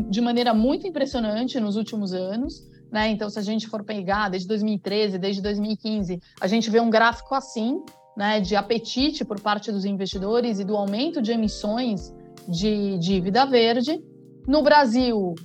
de 0.10 0.20
maneira 0.20 0.52
muito 0.54 0.88
impressionante 0.88 1.60
nos 1.60 1.76
últimos 1.76 2.12
anos. 2.12 2.72
Né? 2.91 3.10
Então, 3.10 3.30
se 3.30 3.39
a 3.39 3.41
gente 3.41 3.67
for 3.67 3.84
pegar 3.84 4.30
desde 4.30 4.48
2013, 4.48 5.17
desde 5.17 5.41
2015, 5.41 6.20
a 6.41 6.48
gente 6.48 6.70
vê 6.70 6.80
um 6.80 6.89
gráfico 6.89 7.34
assim, 7.34 7.82
né, 8.15 8.39
de 8.39 8.56
apetite 8.56 9.24
por 9.24 9.39
parte 9.39 9.71
dos 9.71 9.86
investidores 9.86 10.60
e 10.60 10.65
do 10.65 10.76
aumento 10.76 11.21
de 11.21 11.32
emissões 11.32 12.13
de 12.47 12.97
dívida 13.00 13.45
verde. 13.45 14.04
No 14.47 14.63
Brasil, 14.63 15.36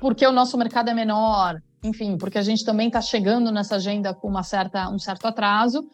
porque 0.00 0.26
o 0.26 0.32
nosso 0.32 0.56
mercado 0.56 0.90
é 0.90 0.94
menor, 0.94 1.60
enfim, 1.82 2.16
porque 2.16 2.38
a 2.38 2.42
gente 2.42 2.64
também 2.64 2.88
está 2.88 3.00
chegando 3.00 3.52
nessa 3.52 3.76
agenda 3.76 4.14
com 4.14 4.28
uma 4.28 4.42
certa, 4.42 4.88
um 4.88 4.98
certo 4.98 5.26
atraso, 5.26 5.84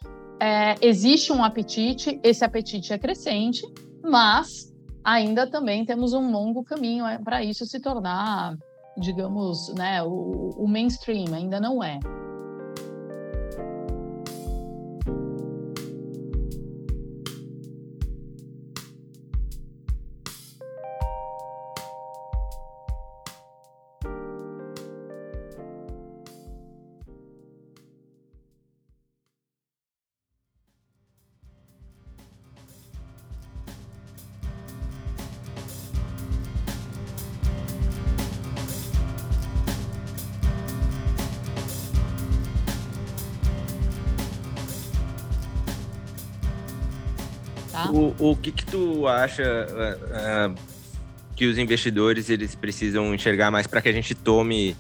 é, 0.41 0.75
existe 0.81 1.33
um 1.33 1.43
apetite, 1.45 2.19
esse 2.23 2.45
apetite 2.45 2.93
é 2.93 2.99
crescente, 2.99 3.63
mas 4.03 4.73
ainda 5.05 5.51
também 5.51 5.85
temos 5.85 6.13
um 6.13 6.31
longo 6.31 6.63
caminho 6.63 7.07
é, 7.07 7.19
para 7.19 7.43
isso 7.43 7.67
se 7.67 7.81
tornar 7.81 8.57
digamos, 9.01 9.73
né, 9.75 10.03
o, 10.03 10.51
o 10.57 10.69
mainstream, 10.69 11.35
ainda 11.35 11.59
não 11.61 11.83
é. 11.83 11.99
O, 47.89 48.31
o 48.31 48.37
que 48.37 48.53
que 48.53 48.67
tu 48.67 49.07
acha 49.07 49.43
uh, 49.43 50.51
uh, 50.51 50.55
que 51.35 51.47
os 51.47 51.59
investidores 51.59 52.29
eles 52.29 52.55
precisam 52.55 53.15
enxergar 53.15 53.51
mais 53.51 53.67
para 53.67 53.81
que 53.81 53.89
a 53.89 53.93
gente 53.93 54.15
tome 54.15 54.77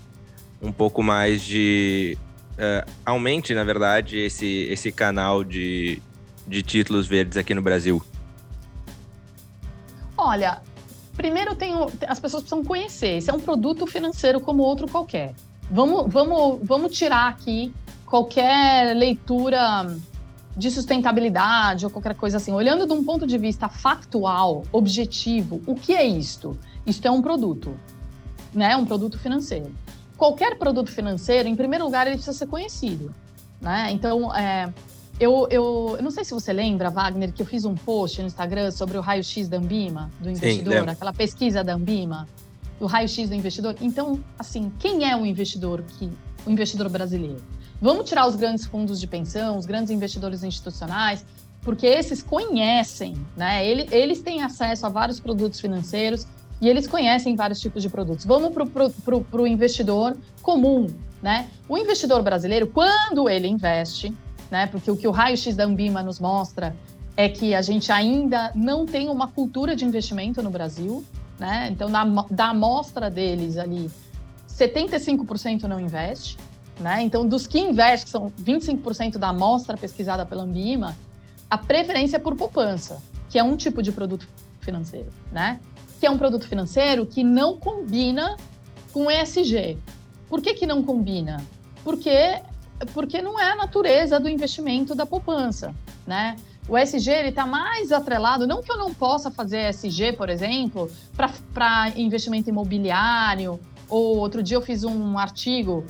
um 0.61 0.71
pouco 0.71 1.03
mais 1.03 1.43
de 1.43 2.19
uh, 2.55 2.91
aumente 3.05 3.55
na 3.55 3.65
verdade 3.65 4.19
esse 4.19 4.65
esse 4.65 4.93
canal 4.93 5.43
de, 5.43 6.03
de 6.47 6.63
títulos 6.63 7.07
verdes 7.07 7.37
aqui 7.37 7.55
no 7.55 7.63
Brasil? 7.63 8.03
Olha, 10.17 10.61
primeiro 11.17 11.55
tem 11.55 11.73
as 12.07 12.21
pessoas 12.21 12.43
precisam 12.43 12.65
conhecer. 12.65 13.17
Esse 13.17 13.31
é 13.31 13.33
um 13.33 13.41
produto 13.41 13.87
financeiro 13.87 14.41
como 14.41 14.63
outro 14.63 14.87
qualquer. 14.87 15.35
Vamos, 15.71 16.13
vamos, 16.13 16.61
vamos 16.63 16.97
tirar 16.97 17.29
aqui 17.29 17.73
qualquer 18.05 18.95
leitura 18.95 19.87
de 20.61 20.71
sustentabilidade 20.71 21.87
ou 21.87 21.91
qualquer 21.91 22.15
coisa 22.15 22.37
assim, 22.37 22.53
olhando 22.53 22.87
de 22.87 22.93
um 22.93 23.03
ponto 23.03 23.27
de 23.27 23.39
vista 23.39 23.67
factual, 23.67 24.63
objetivo, 24.71 25.63
o 25.67 25.75
que 25.75 25.95
é 25.95 26.07
isto? 26.07 26.57
Isto 26.87 27.09
é 27.09 27.11
um 27.11 27.23
produto, 27.23 27.75
né? 28.53 28.77
Um 28.77 28.85
produto 28.85 29.19
financeiro. 29.19 29.75
Qualquer 30.19 30.59
produto 30.59 30.93
financeiro, 30.93 31.49
em 31.49 31.57
primeiro 31.57 31.87
lugar, 31.87 32.07
ele 32.07 32.17
precisa 32.17 32.37
ser 32.37 32.47
conhecido, 32.47 33.15
né? 33.59 33.91
Então, 33.91 34.35
é, 34.37 34.71
eu, 35.19 35.49
eu, 35.51 35.97
eu, 35.97 36.03
não 36.03 36.11
sei 36.11 36.25
se 36.25 36.35
você 36.35 36.53
lembra, 36.53 36.91
Wagner, 36.91 37.33
que 37.33 37.41
eu 37.41 37.47
fiz 37.47 37.65
um 37.65 37.75
post 37.75 38.21
no 38.21 38.27
Instagram 38.27 38.71
sobre 38.71 38.99
o 38.99 39.01
raio-x 39.01 39.49
da 39.49 39.57
Ambima, 39.57 40.11
do 40.21 40.29
investidor, 40.29 40.85
Sim, 40.85 40.91
aquela 40.91 41.13
pesquisa 41.15 41.65
da 41.65 41.73
Ambima, 41.73 42.29
do 42.79 42.85
raio-x 42.85 43.31
do 43.31 43.35
investidor. 43.35 43.75
Então, 43.81 44.21
assim, 44.39 44.71
quem 44.79 45.11
é 45.11 45.17
o 45.17 45.25
investidor 45.25 45.83
que 45.83 46.11
o 46.45 46.51
investidor 46.51 46.91
brasileiro? 46.91 47.41
Vamos 47.81 48.09
tirar 48.09 48.27
os 48.27 48.37
grandes 48.37 48.67
fundos 48.67 49.01
de 49.01 49.07
pensão, 49.07 49.57
os 49.57 49.65
grandes 49.65 49.91
investidores 49.91 50.45
institucionais, 50.45 51.25
porque 51.63 51.87
esses 51.87 52.23
conhecem, 52.23 53.17
né? 53.35 53.67
Eles, 53.67 54.21
têm 54.21 54.43
acesso 54.43 54.85
a 54.85 54.89
vários 54.89 55.19
produtos 55.19 55.61
financeiros 55.61 56.27
e 56.61 56.69
eles 56.69 56.87
conhecem 56.87 57.35
vários 57.35 57.59
tipos 57.59 57.83
de 57.83 57.89
produtos. 57.89 58.27
Vamos 58.27 58.53
para 58.53 59.43
o 59.43 59.47
investidor 59.47 60.15
comum, 60.43 60.89
né? 61.23 61.49
O 61.67 61.79
investidor 61.79 62.23
brasileiro, 62.23 62.67
quando 62.67 63.29
ele 63.31 63.49
investe, 63.49 64.15
né? 64.51 64.67
Porque 64.67 64.91
o 64.91 64.97
que 64.97 65.09
o 65.09 65.11
raio-x 65.11 65.57
da 65.57 65.65
Ambima 65.65 66.03
nos 66.03 66.21
mostra 66.21 66.77
é 67.17 67.29
que 67.31 67.55
a 67.55 67.63
gente 67.63 67.91
ainda 67.91 68.53
não 68.55 68.85
tem 68.85 69.09
uma 69.09 69.29
cultura 69.29 69.75
de 69.75 69.87
investimento 69.87 70.43
no 70.43 70.51
Brasil, 70.51 71.03
né? 71.39 71.69
Então, 71.71 71.91
da, 71.91 72.05
da 72.31 72.51
amostra 72.51 73.11
deles 73.11 73.57
ali, 73.57 73.91
75% 74.49 75.63
não 75.63 75.81
investe. 75.81 76.37
Né? 76.81 77.03
Então, 77.03 77.29
dos 77.29 77.47
que 77.47 77.61
investem, 77.61 78.05
que 78.05 78.11
são 78.11 78.33
25% 78.43 79.19
da 79.19 79.29
amostra 79.29 79.77
pesquisada 79.77 80.25
pela 80.25 80.45
Ambima, 80.45 80.97
a 81.51 81.59
preferência 81.59 82.17
é 82.17 82.19
por 82.19 82.35
poupança, 82.35 83.03
que 83.29 83.39
é 83.39 83.45
um 83.45 83.55
tipo 83.55 83.83
de 83.83 83.93
produto 83.93 84.27
financeiro, 84.61 85.13
né? 85.31 85.61
Que 86.01 86.07
é 86.07 86.11
um 86.11 86.17
produto 86.17 86.49
financeiro 86.49 87.05
que 87.05 87.23
não 87.23 87.59
combina 87.59 88.35
com 88.95 89.11
ESG. 89.11 89.77
Por 90.27 90.41
que, 90.41 90.55
que 90.55 90.67
não 90.67 90.83
combina? 90.83 91.45
Porque, 91.85 92.41
porque 92.95 93.21
não 93.21 93.39
é 93.39 93.53
a 93.53 93.57
natureza 93.57 94.19
do 94.19 94.29
investimento 94.29 94.95
da 94.95 95.05
poupança, 95.05 95.75
né? 96.07 96.37
O 96.67 96.79
ESG 96.79 97.11
está 97.29 97.45
mais 97.45 97.93
atrelado, 97.93 98.47
não 98.47 98.63
que 98.63 98.73
eu 98.73 98.79
não 98.79 98.95
possa 98.95 99.31
fazer 99.31 99.69
ESG, 99.69 100.15
por 100.15 100.31
exemplo, 100.31 100.91
para 101.53 101.93
investimento 101.97 102.49
imobiliário, 102.49 103.61
ou 103.87 104.17
outro 104.19 104.43
dia 104.43 104.57
eu 104.57 104.63
fiz 104.63 104.85
um 104.85 105.19
artigo 105.19 105.85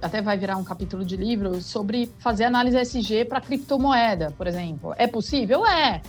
até 0.00 0.20
vai 0.20 0.36
virar 0.36 0.56
um 0.56 0.64
capítulo 0.64 1.04
de 1.04 1.16
livro 1.16 1.60
sobre 1.60 2.10
fazer 2.18 2.44
análise 2.44 2.78
SG 2.78 3.24
para 3.24 3.40
criptomoeda, 3.40 4.32
por 4.36 4.46
exemplo. 4.46 4.94
É 4.96 5.06
possível? 5.06 5.66
É. 5.66 6.02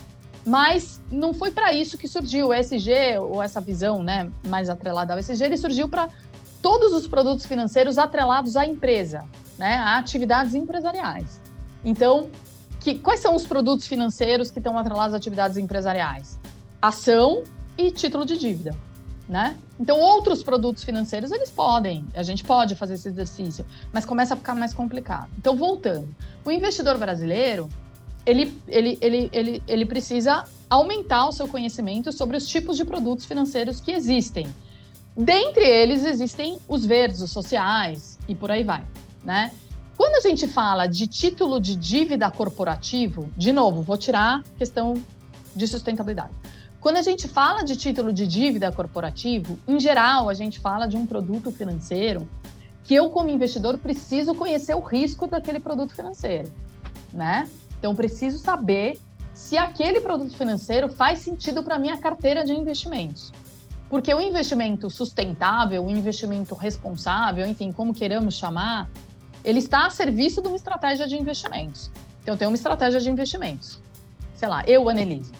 Mas 0.45 1.02
não 1.12 1.34
foi 1.34 1.52
para 1.52 1.73
isso 1.73 1.97
que 1.97 2.08
surgiu 2.08 2.47
o 2.47 2.54
SG, 2.54 3.17
ou 3.19 3.43
essa 3.43 3.60
visão 3.60 4.02
né, 4.02 4.32
mais 4.47 4.69
atrelada 4.69 5.13
ao 5.13 5.19
SG, 5.19 5.43
ele 5.43 5.58
surgiu 5.58 5.89
para 5.89 6.10
todos 6.62 6.93
os 6.93 7.08
produtos 7.08 7.45
financeiros 7.45 7.97
atrelados 7.97 8.56
à 8.56 8.65
empresa, 8.65 9.26
né, 9.58 9.76
a 9.76 9.97
atividades 9.97 10.56
empresariais. 10.56 11.41
Então, 11.84 12.30
que, 12.80 12.95
quais 12.95 13.19
são 13.19 13.36
os 13.36 13.45
produtos 13.45 13.88
financeiros 13.88 14.50
que 14.50 14.60
estão 14.60 14.78
atrelados 14.78 15.13
a 15.13 15.17
atividades 15.17 15.58
empresariais? 15.58 16.39
Ação 16.82 17.43
e 17.78 17.91
título 17.91 18.26
de 18.26 18.38
dívida 18.38 18.87
né? 19.28 19.58
Então, 19.80 20.00
outros 20.00 20.42
produtos 20.42 20.84
financeiros, 20.84 21.32
eles 21.32 21.50
podem, 21.50 22.06
a 22.13 22.24
gente 22.24 22.44
pode 22.44 22.76
fazer 22.76 22.94
esse 22.94 23.10
exercício, 23.10 23.66
mas 23.92 24.06
começa 24.06 24.34
a 24.34 24.38
ficar 24.38 24.56
mais 24.56 24.74
complicado. 24.74 25.30
Então, 25.38 25.56
voltando, 25.56 26.16
o 26.46 26.52
investidor 26.52 26.98
brasileiro, 26.98 27.68
ele, 28.26 28.58
ele, 28.68 28.98
ele, 29.02 29.30
ele, 29.32 29.63
ele 29.68 29.86
precisa 29.86 30.46
aumentar 30.70 31.28
o 31.28 31.32
seu 31.32 31.48
conhecimento 31.48 32.12
sobre 32.12 32.38
os 32.38 32.48
tipos 32.48 32.78
de 32.78 32.86
produtos 32.86 33.26
financeiros 33.26 33.80
que 33.80 33.92
existem. 33.92 34.48
Dentre 35.16 35.66
eles, 35.66 36.06
existem 36.06 36.60
os 36.68 36.86
verdes, 36.86 37.22
os 37.22 37.32
sociais 37.32 38.20
e 38.28 38.36
por 38.36 38.52
aí 38.52 38.63
vai, 38.63 38.84
né? 39.24 39.52
Quando 39.98 40.16
a 40.16 40.30
gente 40.30 40.48
fala 40.48 40.86
de 40.86 41.08
título 41.08 41.60
de 41.60 41.76
dívida 41.76 42.30
corporativo, 42.30 43.30
de 43.36 43.52
novo, 43.52 43.82
vou 43.82 43.98
tirar 43.98 44.42
a 44.42 44.58
questão 44.58 44.94
de 45.56 45.68
sustentabilidade. 45.68 46.30
Quando 46.80 46.98
a 46.98 47.02
gente 47.02 47.28
fala 47.28 47.63
de 47.63 47.76
título 47.76 48.13
de 48.13 48.28
dívida 48.28 48.72
corporativo, 48.72 49.58
em 49.68 49.80
geral, 49.80 50.30
a 50.30 50.34
gente 50.34 50.60
fala 50.60 50.86
de 50.86 50.96
um 50.96 51.06
produto 51.06 51.52
financeiro 51.52 52.28
que 52.84 52.94
eu, 52.94 53.10
como 53.10 53.30
investidor, 53.30 53.78
preciso 53.78 54.34
conhecer 54.36 54.76
o 54.76 54.80
risco 54.80 55.28
daquele 55.28 55.60
produto 55.60 55.94
financeiro, 55.94 56.52
né? 57.12 57.50
Então, 57.80 57.96
preciso 57.96 58.38
saber 58.38 59.00
se 59.34 59.58
aquele 59.58 60.00
produto 60.00 60.36
financeiro 60.36 60.88
faz 60.88 61.20
sentido 61.20 61.63
para 61.63 61.76
a 61.76 61.80
minha 61.80 61.98
carteira 61.98 62.46
de 62.46 62.54
investimentos. 62.54 63.34
Porque 63.90 64.13
o 64.13 64.22
investimento 64.22 64.90
sustentável, 64.90 65.86
o 65.86 65.90
investimento 65.90 66.56
responsável, 66.56 67.46
enfim, 67.46 67.72
como 67.72 67.94
queiramos 67.94 68.36
chamar, 68.36 68.90
ele 69.44 69.60
está 69.60 69.86
a 69.86 69.90
serviço 69.90 70.42
de 70.42 70.48
uma 70.48 70.58
estratégia 70.58 71.08
de 71.08 71.16
investimentos. 71.16 71.92
Então, 72.22 72.38
tenho 72.38 72.52
uma 72.52 72.56
estratégia 72.56 73.00
de 73.00 73.10
investimentos. 73.10 73.80
Sei 74.36 74.48
lá, 74.48 74.63
eu, 74.68 74.88
Annelise, 74.88 75.32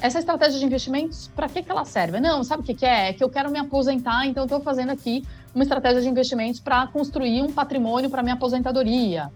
essa 0.00 0.18
estratégia 0.18 0.58
de 0.58 0.64
investimentos, 0.64 1.30
para 1.34 1.48
que, 1.48 1.62
que 1.62 1.70
ela 1.70 1.84
serve? 1.84 2.20
Não, 2.20 2.42
sabe 2.42 2.62
o 2.62 2.64
que, 2.64 2.74
que 2.74 2.86
é? 2.86 3.10
É 3.10 3.12
que 3.12 3.22
eu 3.22 3.28
quero 3.28 3.50
me 3.50 3.58
aposentar, 3.58 4.26
então 4.26 4.44
estou 4.44 4.60
fazendo 4.60 4.90
aqui 4.90 5.24
uma 5.54 5.62
estratégia 5.62 6.00
de 6.00 6.08
investimentos 6.08 6.60
para 6.60 6.86
construir 6.86 7.42
um 7.42 7.52
patrimônio 7.52 8.08
para 8.08 8.22
minha 8.22 8.34
aposentadoria. 8.34 9.30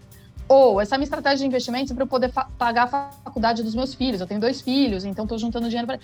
Ou 0.48 0.80
essa 0.80 0.94
é 0.94 0.98
minha 0.98 1.04
estratégia 1.04 1.38
de 1.38 1.46
investimentos 1.46 1.92
para 1.92 2.02
eu 2.02 2.06
poder 2.06 2.30
pagar 2.58 2.84
a 2.84 3.10
faculdade 3.24 3.62
dos 3.62 3.74
meus 3.74 3.94
filhos. 3.94 4.20
Eu 4.20 4.26
tenho 4.26 4.40
dois 4.40 4.60
filhos, 4.60 5.04
então 5.04 5.24
estou 5.24 5.38
juntando 5.38 5.68
dinheiro 5.68 5.86
para. 5.86 5.98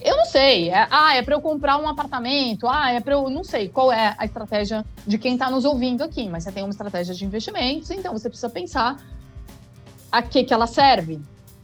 Eu 0.00 0.16
não 0.16 0.24
sei. 0.24 0.70
É, 0.70 0.86
ah, 0.90 1.16
é 1.16 1.22
para 1.22 1.34
eu 1.34 1.40
comprar 1.40 1.78
um 1.78 1.88
apartamento. 1.88 2.68
Ah, 2.68 2.92
é 2.92 3.00
para 3.00 3.14
eu. 3.14 3.30
Não 3.30 3.42
sei 3.42 3.68
qual 3.68 3.90
é 3.90 4.14
a 4.18 4.24
estratégia 4.24 4.84
de 5.06 5.18
quem 5.18 5.34
está 5.34 5.50
nos 5.50 5.64
ouvindo 5.64 6.02
aqui, 6.02 6.28
mas 6.28 6.44
você 6.44 6.52
tem 6.52 6.62
uma 6.62 6.70
estratégia 6.70 7.14
de 7.14 7.24
investimentos, 7.24 7.90
então 7.90 8.12
você 8.12 8.28
precisa 8.28 8.50
pensar 8.50 8.98
a 10.12 10.22
que, 10.22 10.44
que 10.44 10.52
ela 10.52 10.66
serve. 10.66 11.20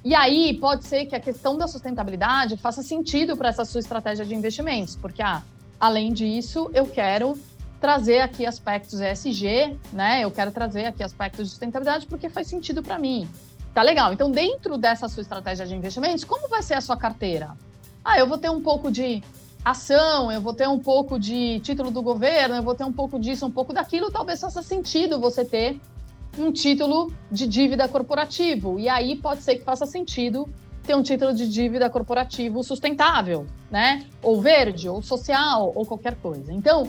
E 0.07 0.15
aí 0.15 0.57
pode 0.57 0.85
ser 0.85 1.05
que 1.07 1.17
a 1.17 1.21
questão 1.21 1.59
da 1.59 1.67
sustentabilidade 1.67 2.57
faça 2.57 2.81
sentido 2.81 3.37
para 3.37 3.49
essa 3.49 3.65
sua 3.65 3.81
estratégia 3.81 4.25
de 4.25 4.37
investimentos, 4.37 4.95
porque 4.95 5.21
ah, 5.21 5.43
além 5.81 6.13
disso, 6.13 6.71
eu 6.73 6.87
quero 6.87 7.37
trazer 7.81 8.21
aqui 8.21 8.47
aspectos 8.47 9.01
ESG, 9.01 9.77
né? 9.93 10.21
Eu 10.23 10.31
quero 10.31 10.53
trazer 10.53 10.85
aqui 10.85 11.03
aspectos 11.03 11.47
de 11.47 11.51
sustentabilidade 11.51 12.07
porque 12.07 12.29
faz 12.29 12.47
sentido 12.47 12.85
para 12.85 13.01
mim. 13.01 13.29
Tá 13.75 13.83
legal. 13.83 14.13
Então, 14.13 14.31
dentro 14.31 14.79
dessa 14.79 15.09
sua 15.09 15.23
estratégia 15.23 15.67
de 15.67 15.75
investimentos, 15.75 16.23
como 16.23 16.49
vai 16.49 16.63
ser 16.63 16.75
a 16.75 16.81
sua 16.81 16.97
carteira? 16.97 17.57
Ah, 18.05 18.17
eu 18.17 18.29
vou 18.29 18.39
ter 18.39 18.49
um 18.49 18.63
pouco 18.63 18.93
de 18.93 19.25
ação, 19.65 20.31
eu 20.31 20.41
vou 20.41 20.55
ter 20.55 20.69
um 20.69 20.79
pouco 20.79 21.19
de 21.19 21.59
título 21.65 21.91
do 21.91 22.01
governo, 22.01 22.55
eu 22.55 22.63
vou 22.63 22.77
ter 22.77 22.85
um 22.85 22.93
pouco 22.93 23.19
disso, 23.19 23.45
um 23.45 23.51
pouco 23.51 23.73
daquilo. 23.73 24.13
Talvez 24.13 24.41
faça 24.41 24.63
sentido 24.63 25.19
você 25.19 25.45
ter 25.45 25.81
um 26.39 26.53
título 26.53 27.13
de 27.31 27.47
dívida 27.47 27.89
corporativo. 27.89 28.79
E 28.79 28.89
aí 28.89 29.17
pode 29.17 29.43
ser 29.43 29.57
que 29.57 29.65
faça 29.65 29.87
sentido 29.87 30.49
ter 30.83 30.95
um 30.95 31.03
título 31.03 31.35
de 31.35 31.49
dívida 31.49 31.91
corporativo 31.91 32.63
sustentável, 32.63 33.47
né? 33.71 34.07
Ou 34.23 34.41
verde, 34.41 34.89
ou 34.89 35.03
social, 35.03 35.73
ou 35.75 35.85
qualquer 35.85 36.15
coisa. 36.17 36.53
Então, 36.53 36.89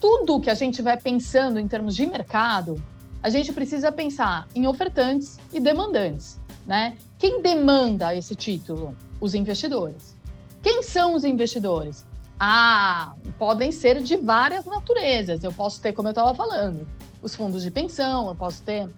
tudo 0.00 0.40
que 0.40 0.50
a 0.50 0.54
gente 0.54 0.80
vai 0.80 0.96
pensando 0.96 1.58
em 1.58 1.66
termos 1.66 1.96
de 1.96 2.06
mercado, 2.06 2.82
a 3.22 3.28
gente 3.28 3.52
precisa 3.52 3.90
pensar 3.90 4.48
em 4.54 4.66
ofertantes 4.66 5.38
e 5.52 5.60
demandantes, 5.60 6.40
né? 6.66 6.96
Quem 7.18 7.42
demanda 7.42 8.14
esse 8.14 8.34
título? 8.34 8.96
Os 9.20 9.34
investidores. 9.34 10.16
Quem 10.62 10.82
são 10.82 11.14
os 11.14 11.24
investidores? 11.24 12.04
Ah, 12.38 13.14
podem 13.38 13.70
ser 13.70 14.02
de 14.02 14.16
várias 14.16 14.64
naturezas. 14.64 15.44
Eu 15.44 15.52
posso 15.52 15.80
ter, 15.80 15.92
como 15.92 16.08
eu 16.08 16.10
estava 16.10 16.34
falando, 16.34 16.86
os 17.22 17.34
fundos 17.34 17.62
de 17.62 17.70
pensão, 17.70 18.28
eu 18.28 18.34
posso 18.34 18.62
ter, 18.62 18.88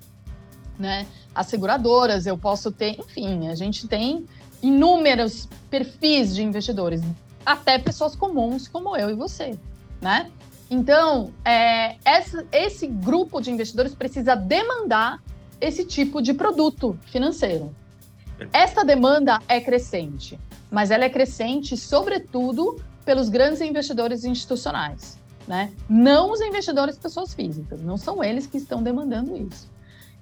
né, 0.78 1.06
as 1.34 1.46
seguradoras, 1.46 2.26
eu 2.26 2.38
posso 2.38 2.72
ter, 2.72 2.98
enfim, 2.98 3.48
a 3.48 3.54
gente 3.54 3.86
tem 3.86 4.26
inúmeros 4.62 5.46
perfis 5.70 6.34
de 6.34 6.42
investidores, 6.42 7.02
até 7.44 7.78
pessoas 7.78 8.16
comuns 8.16 8.66
como 8.66 8.96
eu 8.96 9.10
e 9.10 9.14
você, 9.14 9.58
né? 10.00 10.30
Então, 10.70 11.30
é, 11.44 11.96
esse, 12.06 12.46
esse 12.50 12.86
grupo 12.86 13.40
de 13.40 13.50
investidores 13.50 13.94
precisa 13.94 14.34
demandar 14.34 15.22
esse 15.60 15.84
tipo 15.84 16.22
de 16.22 16.32
produto 16.32 16.98
financeiro. 17.04 17.74
Essa 18.52 18.84
demanda 18.84 19.40
é 19.46 19.60
crescente, 19.60 20.38
mas 20.70 20.90
ela 20.90 21.04
é 21.04 21.10
crescente, 21.10 21.76
sobretudo, 21.76 22.80
pelos 23.04 23.28
grandes 23.28 23.60
investidores 23.60 24.24
institucionais. 24.24 25.18
Né? 25.46 25.72
Não 25.88 26.32
os 26.32 26.40
investidores 26.40 26.96
pessoas 26.96 27.34
físicas, 27.34 27.82
não 27.82 27.96
são 27.96 28.24
eles 28.24 28.46
que 28.46 28.56
estão 28.56 28.82
demandando 28.82 29.36
isso. 29.36 29.68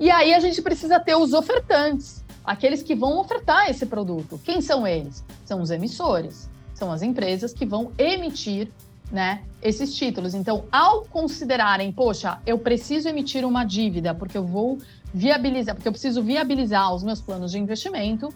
E 0.00 0.10
aí 0.10 0.34
a 0.34 0.40
gente 0.40 0.60
precisa 0.60 0.98
ter 0.98 1.14
os 1.14 1.32
ofertantes, 1.32 2.24
aqueles 2.44 2.82
que 2.82 2.94
vão 2.94 3.20
ofertar 3.20 3.70
esse 3.70 3.86
produto. 3.86 4.40
Quem 4.42 4.60
são 4.60 4.84
eles? 4.84 5.24
São 5.44 5.62
os 5.62 5.70
emissores, 5.70 6.50
são 6.74 6.90
as 6.90 7.02
empresas 7.02 7.52
que 7.52 7.64
vão 7.64 7.92
emitir 7.96 8.68
né, 9.12 9.42
esses 9.62 9.94
títulos. 9.94 10.34
Então, 10.34 10.64
ao 10.72 11.04
considerarem, 11.04 11.92
poxa, 11.92 12.40
eu 12.46 12.58
preciso 12.58 13.08
emitir 13.08 13.44
uma 13.44 13.62
dívida 13.62 14.14
porque 14.14 14.36
eu 14.36 14.44
vou 14.44 14.78
viabilizar, 15.12 15.74
porque 15.74 15.86
eu 15.86 15.92
preciso 15.92 16.22
viabilizar 16.22 16.92
os 16.94 17.02
meus 17.02 17.20
planos 17.20 17.52
de 17.52 17.58
investimento, 17.58 18.32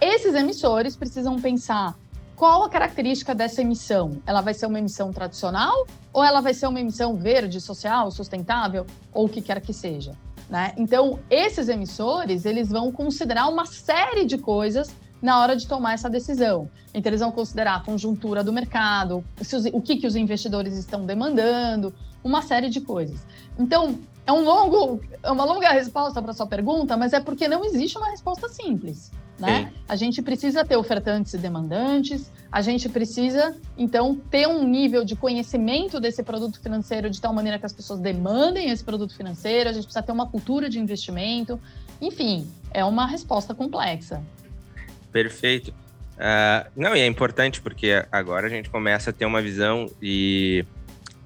esses 0.00 0.34
emissores 0.34 0.94
precisam 0.94 1.40
pensar 1.40 1.96
qual 2.40 2.64
a 2.64 2.70
característica 2.70 3.34
dessa 3.34 3.60
emissão? 3.60 4.22
Ela 4.24 4.40
vai 4.40 4.54
ser 4.54 4.64
uma 4.64 4.78
emissão 4.78 5.12
tradicional 5.12 5.86
ou 6.10 6.24
ela 6.24 6.40
vai 6.40 6.54
ser 6.54 6.66
uma 6.68 6.80
emissão 6.80 7.14
verde, 7.14 7.60
social, 7.60 8.10
sustentável 8.10 8.86
ou 9.12 9.26
o 9.26 9.28
que 9.28 9.42
quer 9.42 9.60
que 9.60 9.74
seja? 9.74 10.16
Né? 10.48 10.72
Então, 10.78 11.18
esses 11.28 11.68
emissores, 11.68 12.46
eles 12.46 12.70
vão 12.70 12.90
considerar 12.90 13.46
uma 13.46 13.66
série 13.66 14.24
de 14.24 14.38
coisas 14.38 14.88
na 15.20 15.38
hora 15.38 15.54
de 15.54 15.66
tomar 15.66 15.92
essa 15.92 16.08
decisão. 16.08 16.70
Então, 16.94 17.10
eles 17.10 17.20
vão 17.20 17.30
considerar 17.30 17.74
a 17.74 17.80
conjuntura 17.80 18.42
do 18.42 18.54
mercado, 18.54 19.22
o 19.74 19.82
que, 19.82 19.98
que 19.98 20.06
os 20.06 20.16
investidores 20.16 20.78
estão 20.78 21.04
demandando, 21.04 21.92
uma 22.24 22.40
série 22.40 22.70
de 22.70 22.80
coisas. 22.80 23.20
Então, 23.58 23.98
é, 24.26 24.32
um 24.32 24.44
longo, 24.44 25.02
é 25.22 25.30
uma 25.30 25.44
longa 25.44 25.68
resposta 25.72 26.22
para 26.22 26.32
sua 26.32 26.46
pergunta, 26.46 26.96
mas 26.96 27.12
é 27.12 27.20
porque 27.20 27.46
não 27.46 27.62
existe 27.66 27.98
uma 27.98 28.08
resposta 28.08 28.48
simples. 28.48 29.12
Né? 29.40 29.72
A 29.88 29.96
gente 29.96 30.20
precisa 30.20 30.64
ter 30.64 30.76
ofertantes 30.76 31.32
e 31.32 31.38
demandantes, 31.38 32.30
a 32.52 32.60
gente 32.60 32.88
precisa, 32.88 33.56
então, 33.76 34.14
ter 34.30 34.46
um 34.46 34.64
nível 34.64 35.04
de 35.04 35.16
conhecimento 35.16 35.98
desse 35.98 36.22
produto 36.22 36.60
financeiro 36.60 37.08
de 37.08 37.20
tal 37.20 37.32
maneira 37.32 37.58
que 37.58 37.64
as 37.64 37.72
pessoas 37.72 38.00
demandem 38.00 38.70
esse 38.70 38.84
produto 38.84 39.16
financeiro, 39.16 39.70
a 39.70 39.72
gente 39.72 39.84
precisa 39.84 40.02
ter 40.02 40.12
uma 40.12 40.28
cultura 40.28 40.68
de 40.68 40.78
investimento. 40.78 41.58
Enfim, 42.00 42.46
é 42.70 42.84
uma 42.84 43.06
resposta 43.06 43.54
complexa. 43.54 44.22
Perfeito. 45.10 45.70
Uh, 45.70 46.68
não, 46.76 46.94
e 46.94 47.00
é 47.00 47.06
importante 47.06 47.62
porque 47.62 48.04
agora 48.12 48.46
a 48.46 48.50
gente 48.50 48.68
começa 48.68 49.08
a 49.08 49.12
ter 49.12 49.24
uma 49.24 49.40
visão 49.40 49.90
e 50.02 50.64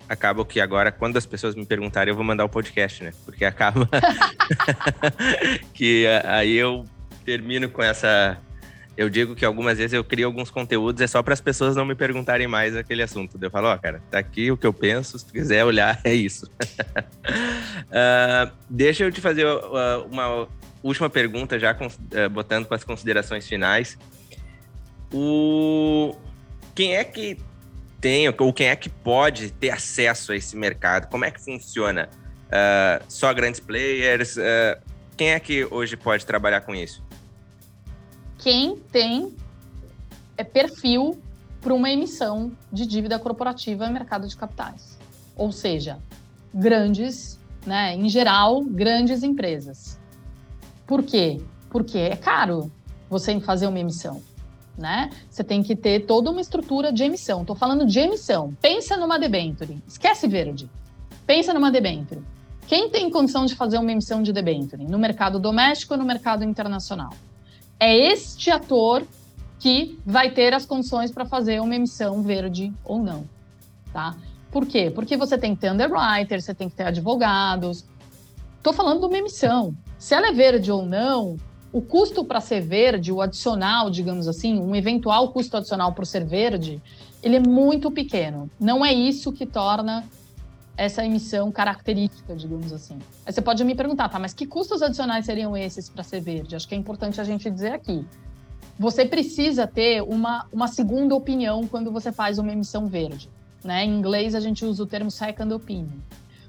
acaba 0.08 0.44
que 0.44 0.60
agora, 0.60 0.92
quando 0.92 1.16
as 1.16 1.26
pessoas 1.26 1.54
me 1.54 1.66
perguntarem, 1.66 2.12
eu 2.12 2.16
vou 2.16 2.24
mandar 2.24 2.44
o 2.44 2.48
podcast, 2.48 3.02
né? 3.02 3.12
Porque 3.24 3.44
acaba 3.44 3.88
que 5.74 6.06
aí 6.24 6.54
eu 6.54 6.84
termino 7.24 7.68
com 7.68 7.82
essa. 7.82 8.38
Eu 8.96 9.10
digo 9.10 9.34
que 9.34 9.44
algumas 9.44 9.78
vezes 9.78 9.92
eu 9.92 10.04
crio 10.04 10.26
alguns 10.26 10.50
conteúdos, 10.50 11.02
é 11.02 11.06
só 11.08 11.20
para 11.20 11.34
as 11.34 11.40
pessoas 11.40 11.74
não 11.74 11.84
me 11.84 11.96
perguntarem 11.96 12.46
mais 12.46 12.76
aquele 12.76 13.02
assunto. 13.02 13.36
Eu 13.40 13.50
falo, 13.50 13.66
ó, 13.66 13.74
oh, 13.74 13.78
cara, 13.78 14.00
tá 14.08 14.18
aqui 14.18 14.52
o 14.52 14.56
que 14.56 14.66
eu 14.66 14.72
penso, 14.72 15.18
se 15.18 15.26
tu 15.26 15.32
quiser 15.32 15.64
olhar, 15.64 16.00
é 16.04 16.14
isso. 16.14 16.46
uh, 16.46 18.52
deixa 18.70 19.02
eu 19.02 19.10
te 19.10 19.20
fazer 19.20 19.46
uh, 19.46 20.06
uma 20.08 20.46
última 20.80 21.10
pergunta, 21.10 21.58
já 21.58 21.72
uh, 21.72 22.30
botando 22.30 22.66
com 22.66 22.74
as 22.74 22.84
considerações 22.84 23.48
finais. 23.48 23.98
O... 25.12 26.14
Quem 26.72 26.94
é 26.94 27.02
que 27.02 27.36
tem, 28.00 28.28
ou 28.28 28.52
quem 28.52 28.68
é 28.68 28.76
que 28.76 28.88
pode 28.88 29.50
ter 29.50 29.70
acesso 29.70 30.30
a 30.30 30.36
esse 30.36 30.56
mercado? 30.56 31.08
Como 31.08 31.24
é 31.24 31.30
que 31.30 31.42
funciona? 31.42 32.08
só 33.08 33.34
grandes 33.34 33.58
players? 33.58 34.36
quem 35.16 35.32
é 35.32 35.40
que 35.40 35.64
hoje 35.64 35.96
pode 35.96 36.24
trabalhar 36.24 36.60
com 36.60 36.74
isso? 36.74 37.02
Quem 38.44 38.76
tem 38.92 39.34
é, 40.36 40.44
perfil 40.44 41.18
para 41.62 41.72
uma 41.72 41.88
emissão 41.88 42.52
de 42.70 42.84
dívida 42.84 43.18
corporativa 43.18 43.86
no 43.86 43.92
mercado 43.94 44.28
de 44.28 44.36
capitais. 44.36 44.98
Ou 45.34 45.50
seja, 45.50 45.98
grandes, 46.52 47.40
né, 47.64 47.94
em 47.94 48.06
geral, 48.06 48.62
grandes 48.62 49.22
empresas. 49.22 49.98
Por 50.86 51.02
quê? 51.02 51.40
Porque 51.70 51.96
é 51.96 52.16
caro 52.16 52.70
você 53.08 53.40
fazer 53.40 53.66
uma 53.66 53.80
emissão. 53.80 54.20
Né? 54.76 55.08
Você 55.30 55.42
tem 55.42 55.62
que 55.62 55.74
ter 55.74 56.00
toda 56.00 56.30
uma 56.30 56.40
estrutura 56.42 56.92
de 56.92 57.02
emissão. 57.02 57.40
Estou 57.40 57.56
falando 57.56 57.86
de 57.86 57.98
emissão. 57.98 58.54
Pensa 58.60 58.94
numa 58.98 59.18
debenture. 59.18 59.82
Esquece 59.88 60.28
verde. 60.28 60.68
Pensa 61.26 61.54
numa 61.54 61.70
debenture. 61.70 62.20
Quem 62.66 62.90
tem 62.90 63.08
condição 63.08 63.46
de 63.46 63.54
fazer 63.54 63.78
uma 63.78 63.90
emissão 63.90 64.22
de 64.22 64.34
debenture? 64.34 64.84
No 64.84 64.98
mercado 64.98 65.40
doméstico 65.40 65.94
ou 65.94 65.98
no 65.98 66.04
mercado 66.04 66.44
internacional? 66.44 67.10
É 67.78 67.96
este 67.96 68.50
ator 68.50 69.06
que 69.58 69.98
vai 70.04 70.30
ter 70.30 70.52
as 70.52 70.66
condições 70.66 71.10
para 71.10 71.24
fazer 71.24 71.60
uma 71.60 71.74
emissão 71.74 72.22
verde 72.22 72.72
ou 72.84 72.98
não, 72.98 73.24
tá? 73.92 74.14
Por 74.50 74.66
quê? 74.66 74.90
Porque 74.90 75.16
você 75.16 75.36
tem 75.36 75.54
que 75.54 75.60
ter 75.62 75.72
underwriter, 75.72 76.40
você 76.40 76.54
tem 76.54 76.68
que 76.68 76.76
ter 76.76 76.84
advogados. 76.84 77.84
Estou 78.56 78.72
falando 78.72 79.00
de 79.00 79.06
uma 79.06 79.18
emissão. 79.18 79.74
Se 79.98 80.14
ela 80.14 80.28
é 80.28 80.32
verde 80.32 80.70
ou 80.70 80.84
não, 80.84 81.36
o 81.72 81.82
custo 81.82 82.24
para 82.24 82.40
ser 82.40 82.60
verde, 82.60 83.10
o 83.10 83.20
adicional, 83.20 83.90
digamos 83.90 84.28
assim, 84.28 84.60
um 84.60 84.76
eventual 84.76 85.32
custo 85.32 85.56
adicional 85.56 85.92
por 85.92 86.06
ser 86.06 86.24
verde, 86.24 86.80
ele 87.22 87.36
é 87.36 87.40
muito 87.40 87.90
pequeno. 87.90 88.48
Não 88.60 88.84
é 88.84 88.92
isso 88.92 89.32
que 89.32 89.44
torna 89.44 90.04
essa 90.76 91.04
emissão 91.04 91.52
característica, 91.52 92.34
digamos 92.34 92.72
assim. 92.72 92.98
Aí 93.24 93.32
você 93.32 93.40
pode 93.40 93.62
me 93.64 93.74
perguntar, 93.74 94.08
tá, 94.08 94.18
mas 94.18 94.34
que 94.34 94.46
custos 94.46 94.82
adicionais 94.82 95.24
seriam 95.24 95.56
esses 95.56 95.88
para 95.88 96.02
ser 96.02 96.20
verde? 96.20 96.56
Acho 96.56 96.66
que 96.66 96.74
é 96.74 96.78
importante 96.78 97.20
a 97.20 97.24
gente 97.24 97.48
dizer 97.50 97.72
aqui. 97.72 98.04
Você 98.78 99.04
precisa 99.04 99.66
ter 99.66 100.02
uma, 100.02 100.46
uma 100.52 100.66
segunda 100.66 101.14
opinião 101.14 101.66
quando 101.66 101.92
você 101.92 102.10
faz 102.10 102.38
uma 102.38 102.52
emissão 102.52 102.88
verde. 102.88 103.30
Né? 103.62 103.84
Em 103.84 103.96
inglês, 103.96 104.34
a 104.34 104.40
gente 104.40 104.64
usa 104.64 104.82
o 104.82 104.86
termo 104.86 105.10
second 105.10 105.52
opinion. 105.52 105.98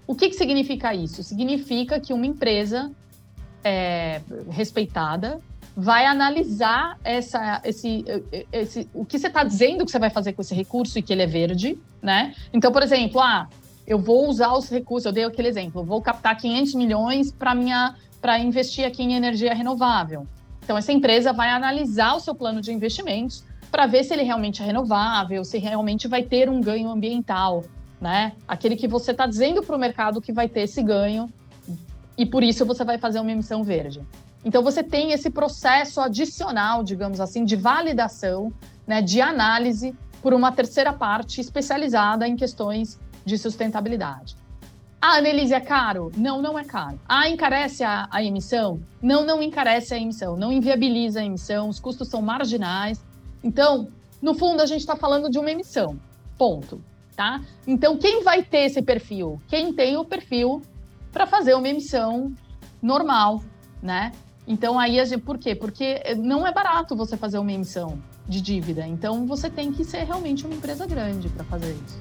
O 0.07 0.15
que, 0.15 0.29
que 0.29 0.35
significa 0.35 0.93
isso? 0.93 1.23
Significa 1.23 1.99
que 1.99 2.13
uma 2.13 2.25
empresa 2.25 2.91
é, 3.63 4.21
respeitada 4.49 5.39
vai 5.75 6.05
analisar 6.05 6.97
essa, 7.03 7.61
esse, 7.63 8.05
esse, 8.51 8.89
o 8.93 9.03
que 9.05 9.19
você 9.19 9.27
está 9.27 9.43
dizendo 9.43 9.83
que 9.83 9.91
você 9.91 9.99
vai 9.99 10.09
fazer 10.09 10.33
com 10.33 10.41
esse 10.41 10.55
recurso 10.55 10.97
e 10.97 11.01
que 11.01 11.11
ele 11.11 11.23
é 11.23 11.27
verde, 11.27 11.77
né? 12.01 12.33
Então, 12.53 12.71
por 12.71 12.81
exemplo, 12.81 13.19
ah, 13.19 13.49
eu 13.87 13.99
vou 13.99 14.27
usar 14.27 14.53
os 14.53 14.69
recursos, 14.69 15.05
eu 15.05 15.11
dei 15.11 15.23
aquele 15.23 15.47
exemplo, 15.47 15.83
vou 15.83 16.01
captar 16.01 16.37
500 16.37 16.73
milhões 16.75 17.31
para 17.31 17.53
minha 17.53 17.95
para 18.21 18.39
investir 18.39 18.85
aqui 18.85 19.03
em 19.03 19.13
energia 19.13 19.53
renovável. 19.53 20.25
Então 20.63 20.75
essa 20.75 20.91
empresa 20.91 21.31
vai 21.31 21.49
analisar 21.49 22.15
o 22.15 22.19
seu 22.19 22.33
plano 22.33 22.59
de 22.59 22.73
investimentos, 22.73 23.43
para 23.71 23.85
ver 23.85 24.03
se 24.03 24.13
ele 24.13 24.23
realmente 24.23 24.63
é 24.63 24.65
renovável, 24.65 25.43
se 25.43 25.57
realmente 25.57 26.07
vai 26.07 26.23
ter 26.23 26.49
um 26.49 26.61
ganho 26.61 26.89
ambiental, 26.89 27.63
né? 27.99 28.31
Aquele 28.47 28.75
que 28.75 28.87
você 28.87 29.11
está 29.11 29.27
dizendo 29.27 29.61
para 29.61 29.75
o 29.75 29.79
mercado 29.79 30.21
que 30.21 30.31
vai 30.31 30.47
ter 30.47 30.61
esse 30.61 30.81
ganho 30.81 31.29
e 32.17 32.25
por 32.25 32.41
isso 32.41 32.65
você 32.65 32.83
vai 32.83 32.97
fazer 32.97 33.19
uma 33.19 33.31
emissão 33.31 33.63
verde. 33.63 34.01
Então 34.43 34.63
você 34.63 34.81
tem 34.81 35.11
esse 35.11 35.29
processo 35.29 35.99
adicional, 35.99 36.83
digamos 36.83 37.19
assim, 37.19 37.43
de 37.43 37.55
validação, 37.55 38.53
né, 38.87 39.01
de 39.01 39.19
análise 39.19 39.93
por 40.21 40.33
uma 40.33 40.51
terceira 40.51 40.93
parte 40.93 41.41
especializada 41.41 42.27
em 42.27 42.35
questões 42.35 42.99
de 43.25 43.37
sustentabilidade. 43.37 44.37
Ah, 45.01 45.17
Annelise, 45.17 45.53
é 45.53 45.59
caro? 45.59 46.11
Não, 46.17 46.41
não 46.41 46.57
é 46.57 46.63
caro. 46.63 46.99
Ah, 47.07 47.29
encarece 47.29 47.83
a, 47.83 48.07
a 48.09 48.23
emissão? 48.23 48.81
Não, 49.01 49.25
não 49.25 49.41
encarece 49.41 49.93
a 49.93 49.99
emissão, 49.99 50.35
não 50.35 50.51
inviabiliza 50.51 51.19
a 51.19 51.23
emissão, 51.23 51.69
os 51.69 51.79
custos 51.79 52.07
são 52.07 52.21
marginais. 52.21 53.03
Então, 53.43 53.89
no 54.21 54.33
fundo, 54.33 54.61
a 54.61 54.65
gente 54.65 54.79
está 54.79 54.95
falando 54.95 55.29
de 55.29 55.37
uma 55.37 55.51
emissão, 55.51 55.99
ponto. 56.37 56.81
Tá? 57.15 57.41
Então, 57.65 57.97
quem 57.97 58.23
vai 58.23 58.43
ter 58.43 58.65
esse 58.65 58.81
perfil? 58.81 59.39
Quem 59.47 59.71
tem 59.71 59.95
o 59.95 60.03
perfil 60.03 60.61
para 61.13 61.25
fazer 61.25 61.53
uma 61.53 61.69
emissão 61.69 62.33
normal, 62.81 63.41
né? 63.81 64.11
Então, 64.47 64.77
aí, 64.77 64.99
a 64.99 65.05
gente, 65.05 65.21
por 65.21 65.37
quê? 65.37 65.55
Porque 65.55 66.01
não 66.17 66.45
é 66.45 66.51
barato 66.51 66.95
você 66.95 67.15
fazer 67.15 67.37
uma 67.37 67.51
emissão 67.51 67.97
de 68.27 68.41
dívida. 68.41 68.85
Então, 68.85 69.25
você 69.25 69.49
tem 69.49 69.71
que 69.71 69.83
ser 69.83 70.03
realmente 70.03 70.45
uma 70.45 70.55
empresa 70.55 70.85
grande 70.85 71.29
para 71.29 71.45
fazer 71.45 71.73
isso. 71.73 71.99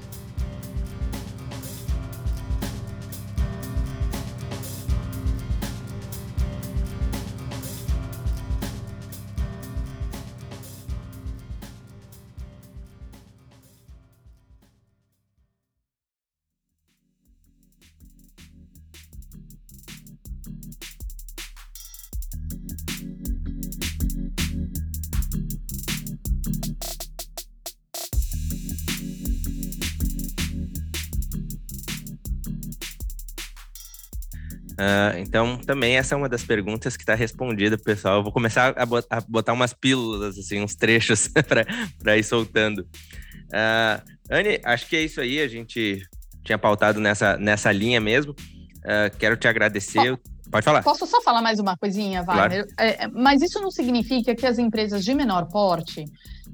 Uh, 34.85 35.17
então, 35.17 35.57
também 35.57 35.97
essa 35.97 36.13
é 36.13 36.17
uma 36.17 36.29
das 36.29 36.43
perguntas 36.43 36.95
que 36.95 37.01
está 37.01 37.15
respondida, 37.15 37.75
pessoal. 37.75 38.17
Eu 38.17 38.23
vou 38.23 38.31
começar 38.31 38.75
a, 38.77 38.85
botar 39.21 39.53
umas 39.53 39.73
pílulas, 39.73 40.37
assim, 40.37 40.61
uns 40.61 40.75
trechos 40.75 41.27
para 41.97 42.17
ir 42.17 42.23
soltando. 42.23 42.81
Uh, 42.81 43.99
Anne, 44.29 44.59
acho 44.63 44.87
que 44.87 44.95
é 44.95 45.01
isso 45.01 45.19
aí. 45.19 45.39
A 45.39 45.47
gente 45.47 46.03
tinha 46.43 46.57
pautado 46.57 46.99
nessa, 46.99 47.35
nessa 47.37 47.71
linha 47.71 47.99
mesmo. 47.99 48.33
Uh, 48.33 49.17
quero 49.17 49.35
te 49.35 49.47
agradecer. 49.47 50.19
Pode 50.51 50.63
falar. 50.63 50.83
Posso 50.83 51.07
só 51.07 51.19
falar 51.21 51.41
mais 51.41 51.59
uma 51.59 51.75
coisinha, 51.75 52.21
Wagner? 52.21 52.67
Claro. 52.67 52.73
É, 52.77 53.05
é, 53.05 53.07
mas 53.07 53.41
isso 53.41 53.59
não 53.59 53.71
significa 53.71 54.35
que 54.35 54.45
as 54.45 54.59
empresas 54.59 55.03
de 55.03 55.15
menor 55.15 55.47
porte 55.47 56.05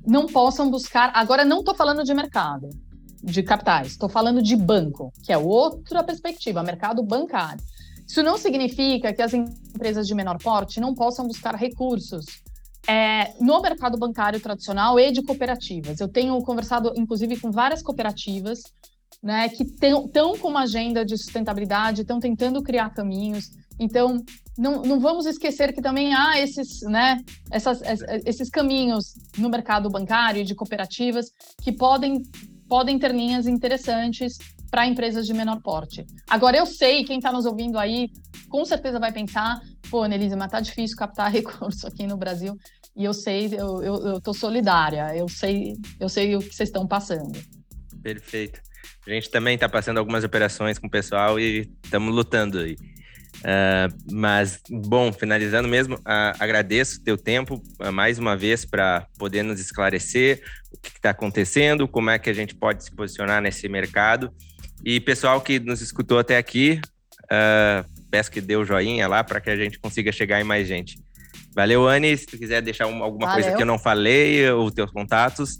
não 0.08 0.26
possam 0.26 0.72
buscar. 0.72 1.12
Agora, 1.14 1.44
não 1.44 1.60
estou 1.60 1.76
falando 1.76 2.04
de 2.04 2.14
mercado 2.14 2.70
de 3.22 3.44
capitais, 3.44 3.88
estou 3.88 4.10
falando 4.10 4.42
de 4.42 4.56
banco, 4.56 5.12
que 5.24 5.34
é 5.34 5.38
outra 5.38 6.02
perspectiva, 6.02 6.64
mercado 6.64 7.04
bancário. 7.04 7.62
Isso 8.12 8.22
não 8.22 8.38
significa 8.38 9.14
que 9.14 9.22
as 9.22 9.34
empresas 9.34 10.06
de 10.06 10.14
menor 10.14 10.38
porte 10.38 10.82
não 10.82 10.94
possam 10.94 11.26
buscar 11.26 11.56
recursos 11.56 12.26
é, 12.86 13.32
no 13.40 13.62
mercado 13.62 13.98
bancário 13.98 14.38
tradicional 14.38 15.00
e 15.00 15.14
de 15.14 15.22
cooperativas. 15.24 16.02
Eu 16.02 16.10
tenho 16.10 16.38
conversado, 16.42 16.92
inclusive, 16.98 17.40
com 17.40 17.52
várias 17.52 17.82
cooperativas 17.82 18.64
né, 19.24 19.48
que 19.48 19.64
estão 19.64 20.38
com 20.38 20.50
uma 20.50 20.64
agenda 20.64 21.06
de 21.06 21.18
sustentabilidade, 21.18 22.02
estão 22.02 22.20
tentando 22.20 22.62
criar 22.62 22.90
caminhos. 22.90 23.52
Então, 23.80 24.22
não, 24.58 24.82
não, 24.82 25.00
vamos 25.00 25.26
esquecer 25.26 25.72
que 25.72 25.82
também 25.82 26.14
há 26.14 26.38
esses, 26.38 26.82
né, 26.82 27.18
essas, 27.50 27.82
esses 28.26 28.50
caminhos 28.50 29.14
no 29.38 29.50
mercado 29.50 29.90
bancário 29.90 30.42
e 30.42 30.44
de 30.44 30.54
cooperativas 30.54 31.28
que 31.62 31.72
podem, 31.72 32.24
podem 32.68 33.00
ter 33.00 33.16
linhas 33.16 33.48
interessantes 33.48 34.38
para 34.72 34.88
empresas 34.88 35.28
de 35.28 35.34
menor 35.34 35.62
porte. 35.62 36.06
Agora, 36.30 36.56
eu 36.56 36.66
sei, 36.66 37.04
quem 37.04 37.18
está 37.18 37.32
nos 37.32 37.46
ouvindo 37.46 37.78
aí, 37.78 38.10
com 38.48 38.64
certeza 38.64 39.00
vai 39.00 39.12
pensar, 39.12 39.60
pô, 39.90 40.06
Nelise, 40.06 40.36
mas 40.38 40.50
tá 40.50 40.62
difícil 40.62 40.96
captar 40.96 41.30
recurso 41.30 41.86
aqui 41.86 42.08
no 42.08 42.16
Brasil. 42.16 42.58
E 42.96 43.04
eu 43.04 43.14
sei, 43.14 43.48
eu, 43.54 44.22
eu, 44.26 44.34
solidária, 44.34 45.16
eu 45.16 45.28
sei, 45.28 45.76
eu 46.00 46.10
sei 46.10 46.36
o 46.36 46.40
que 46.40 46.56
vocês 46.56 46.70
estão 46.70 46.88
passando. 46.88 47.38
Perfeito. 48.02 48.62
A 49.06 49.12
gente 49.12 49.30
também 49.30 49.56
está 49.56 49.68
passando 49.68 49.98
algumas 49.98 50.24
operações 50.24 50.80
com 50.80 50.88
o 50.88 50.90
pessoal 50.90 51.40
e 51.40 51.70
estamos 51.84 52.14
lutando 52.14 52.60
aí. 52.60 52.76
Uh, 53.40 54.12
mas, 54.12 54.62
bom, 54.70 55.12
finalizando 55.12 55.68
mesmo, 55.68 55.96
uh, 55.96 56.36
agradeço 56.38 57.02
teu 57.04 57.18
tempo 57.18 57.62
uh, 57.80 57.92
mais 57.92 58.20
uma 58.20 58.38
vez 58.38 58.66
para 58.66 59.08
poder 59.18 59.42
nos 59.42 59.60
esclarecer 59.60 60.44
o 60.72 60.78
que 60.78 60.90
está 60.90 61.10
acontecendo, 61.10 61.88
como 61.88 62.10
é 62.10 62.20
que 62.20 62.30
a 62.30 62.34
gente 62.34 62.54
pode 62.54 62.84
se 62.84 62.92
posicionar 62.92 63.42
nesse 63.42 63.68
mercado 63.68 64.32
e 64.84 65.00
pessoal 65.00 65.42
que 65.42 65.60
nos 65.60 65.82
escutou 65.82 66.20
até 66.20 66.38
aqui, 66.38 66.82
uh, 67.26 67.88
peço 68.10 68.32
que 68.32 68.42
dê 68.42 68.56
o 68.56 68.66
joinha 68.66 69.08
lá 69.08 69.24
para 69.24 69.40
que 69.40 69.50
a 69.50 69.56
gente 69.56 69.80
consiga 69.80 70.12
chegar 70.12 70.42
em 70.42 70.44
mais 70.44 70.68
gente. 70.68 71.00
Valeu, 71.54 71.88
Anne. 71.88 72.16
Se 72.18 72.26
tu 72.26 72.38
quiser 72.38 72.62
deixar 72.62 72.88
um, 72.88 73.04
alguma 73.04 73.28
Valeu. 73.28 73.44
coisa 73.44 73.58
que 73.58 73.62
eu 73.62 73.68
não 73.68 73.78
falei, 73.78 74.50
os 74.52 74.74
teus 74.74 74.92
contatos, 74.92 75.60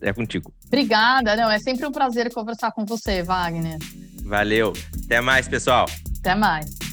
é 0.00 0.12
contigo. 0.12 0.52
Obrigada. 0.66 1.36
Não, 1.36 1.50
é 1.50 1.58
sempre 1.58 1.86
um 1.86 1.92
prazer 1.92 2.32
conversar 2.32 2.72
com 2.72 2.84
você, 2.84 3.22
Wagner. 3.22 3.78
Valeu. 4.24 4.72
Até 5.04 5.20
mais, 5.20 5.48
pessoal. 5.48 5.86
Até 6.18 6.34
mais. 6.34 6.87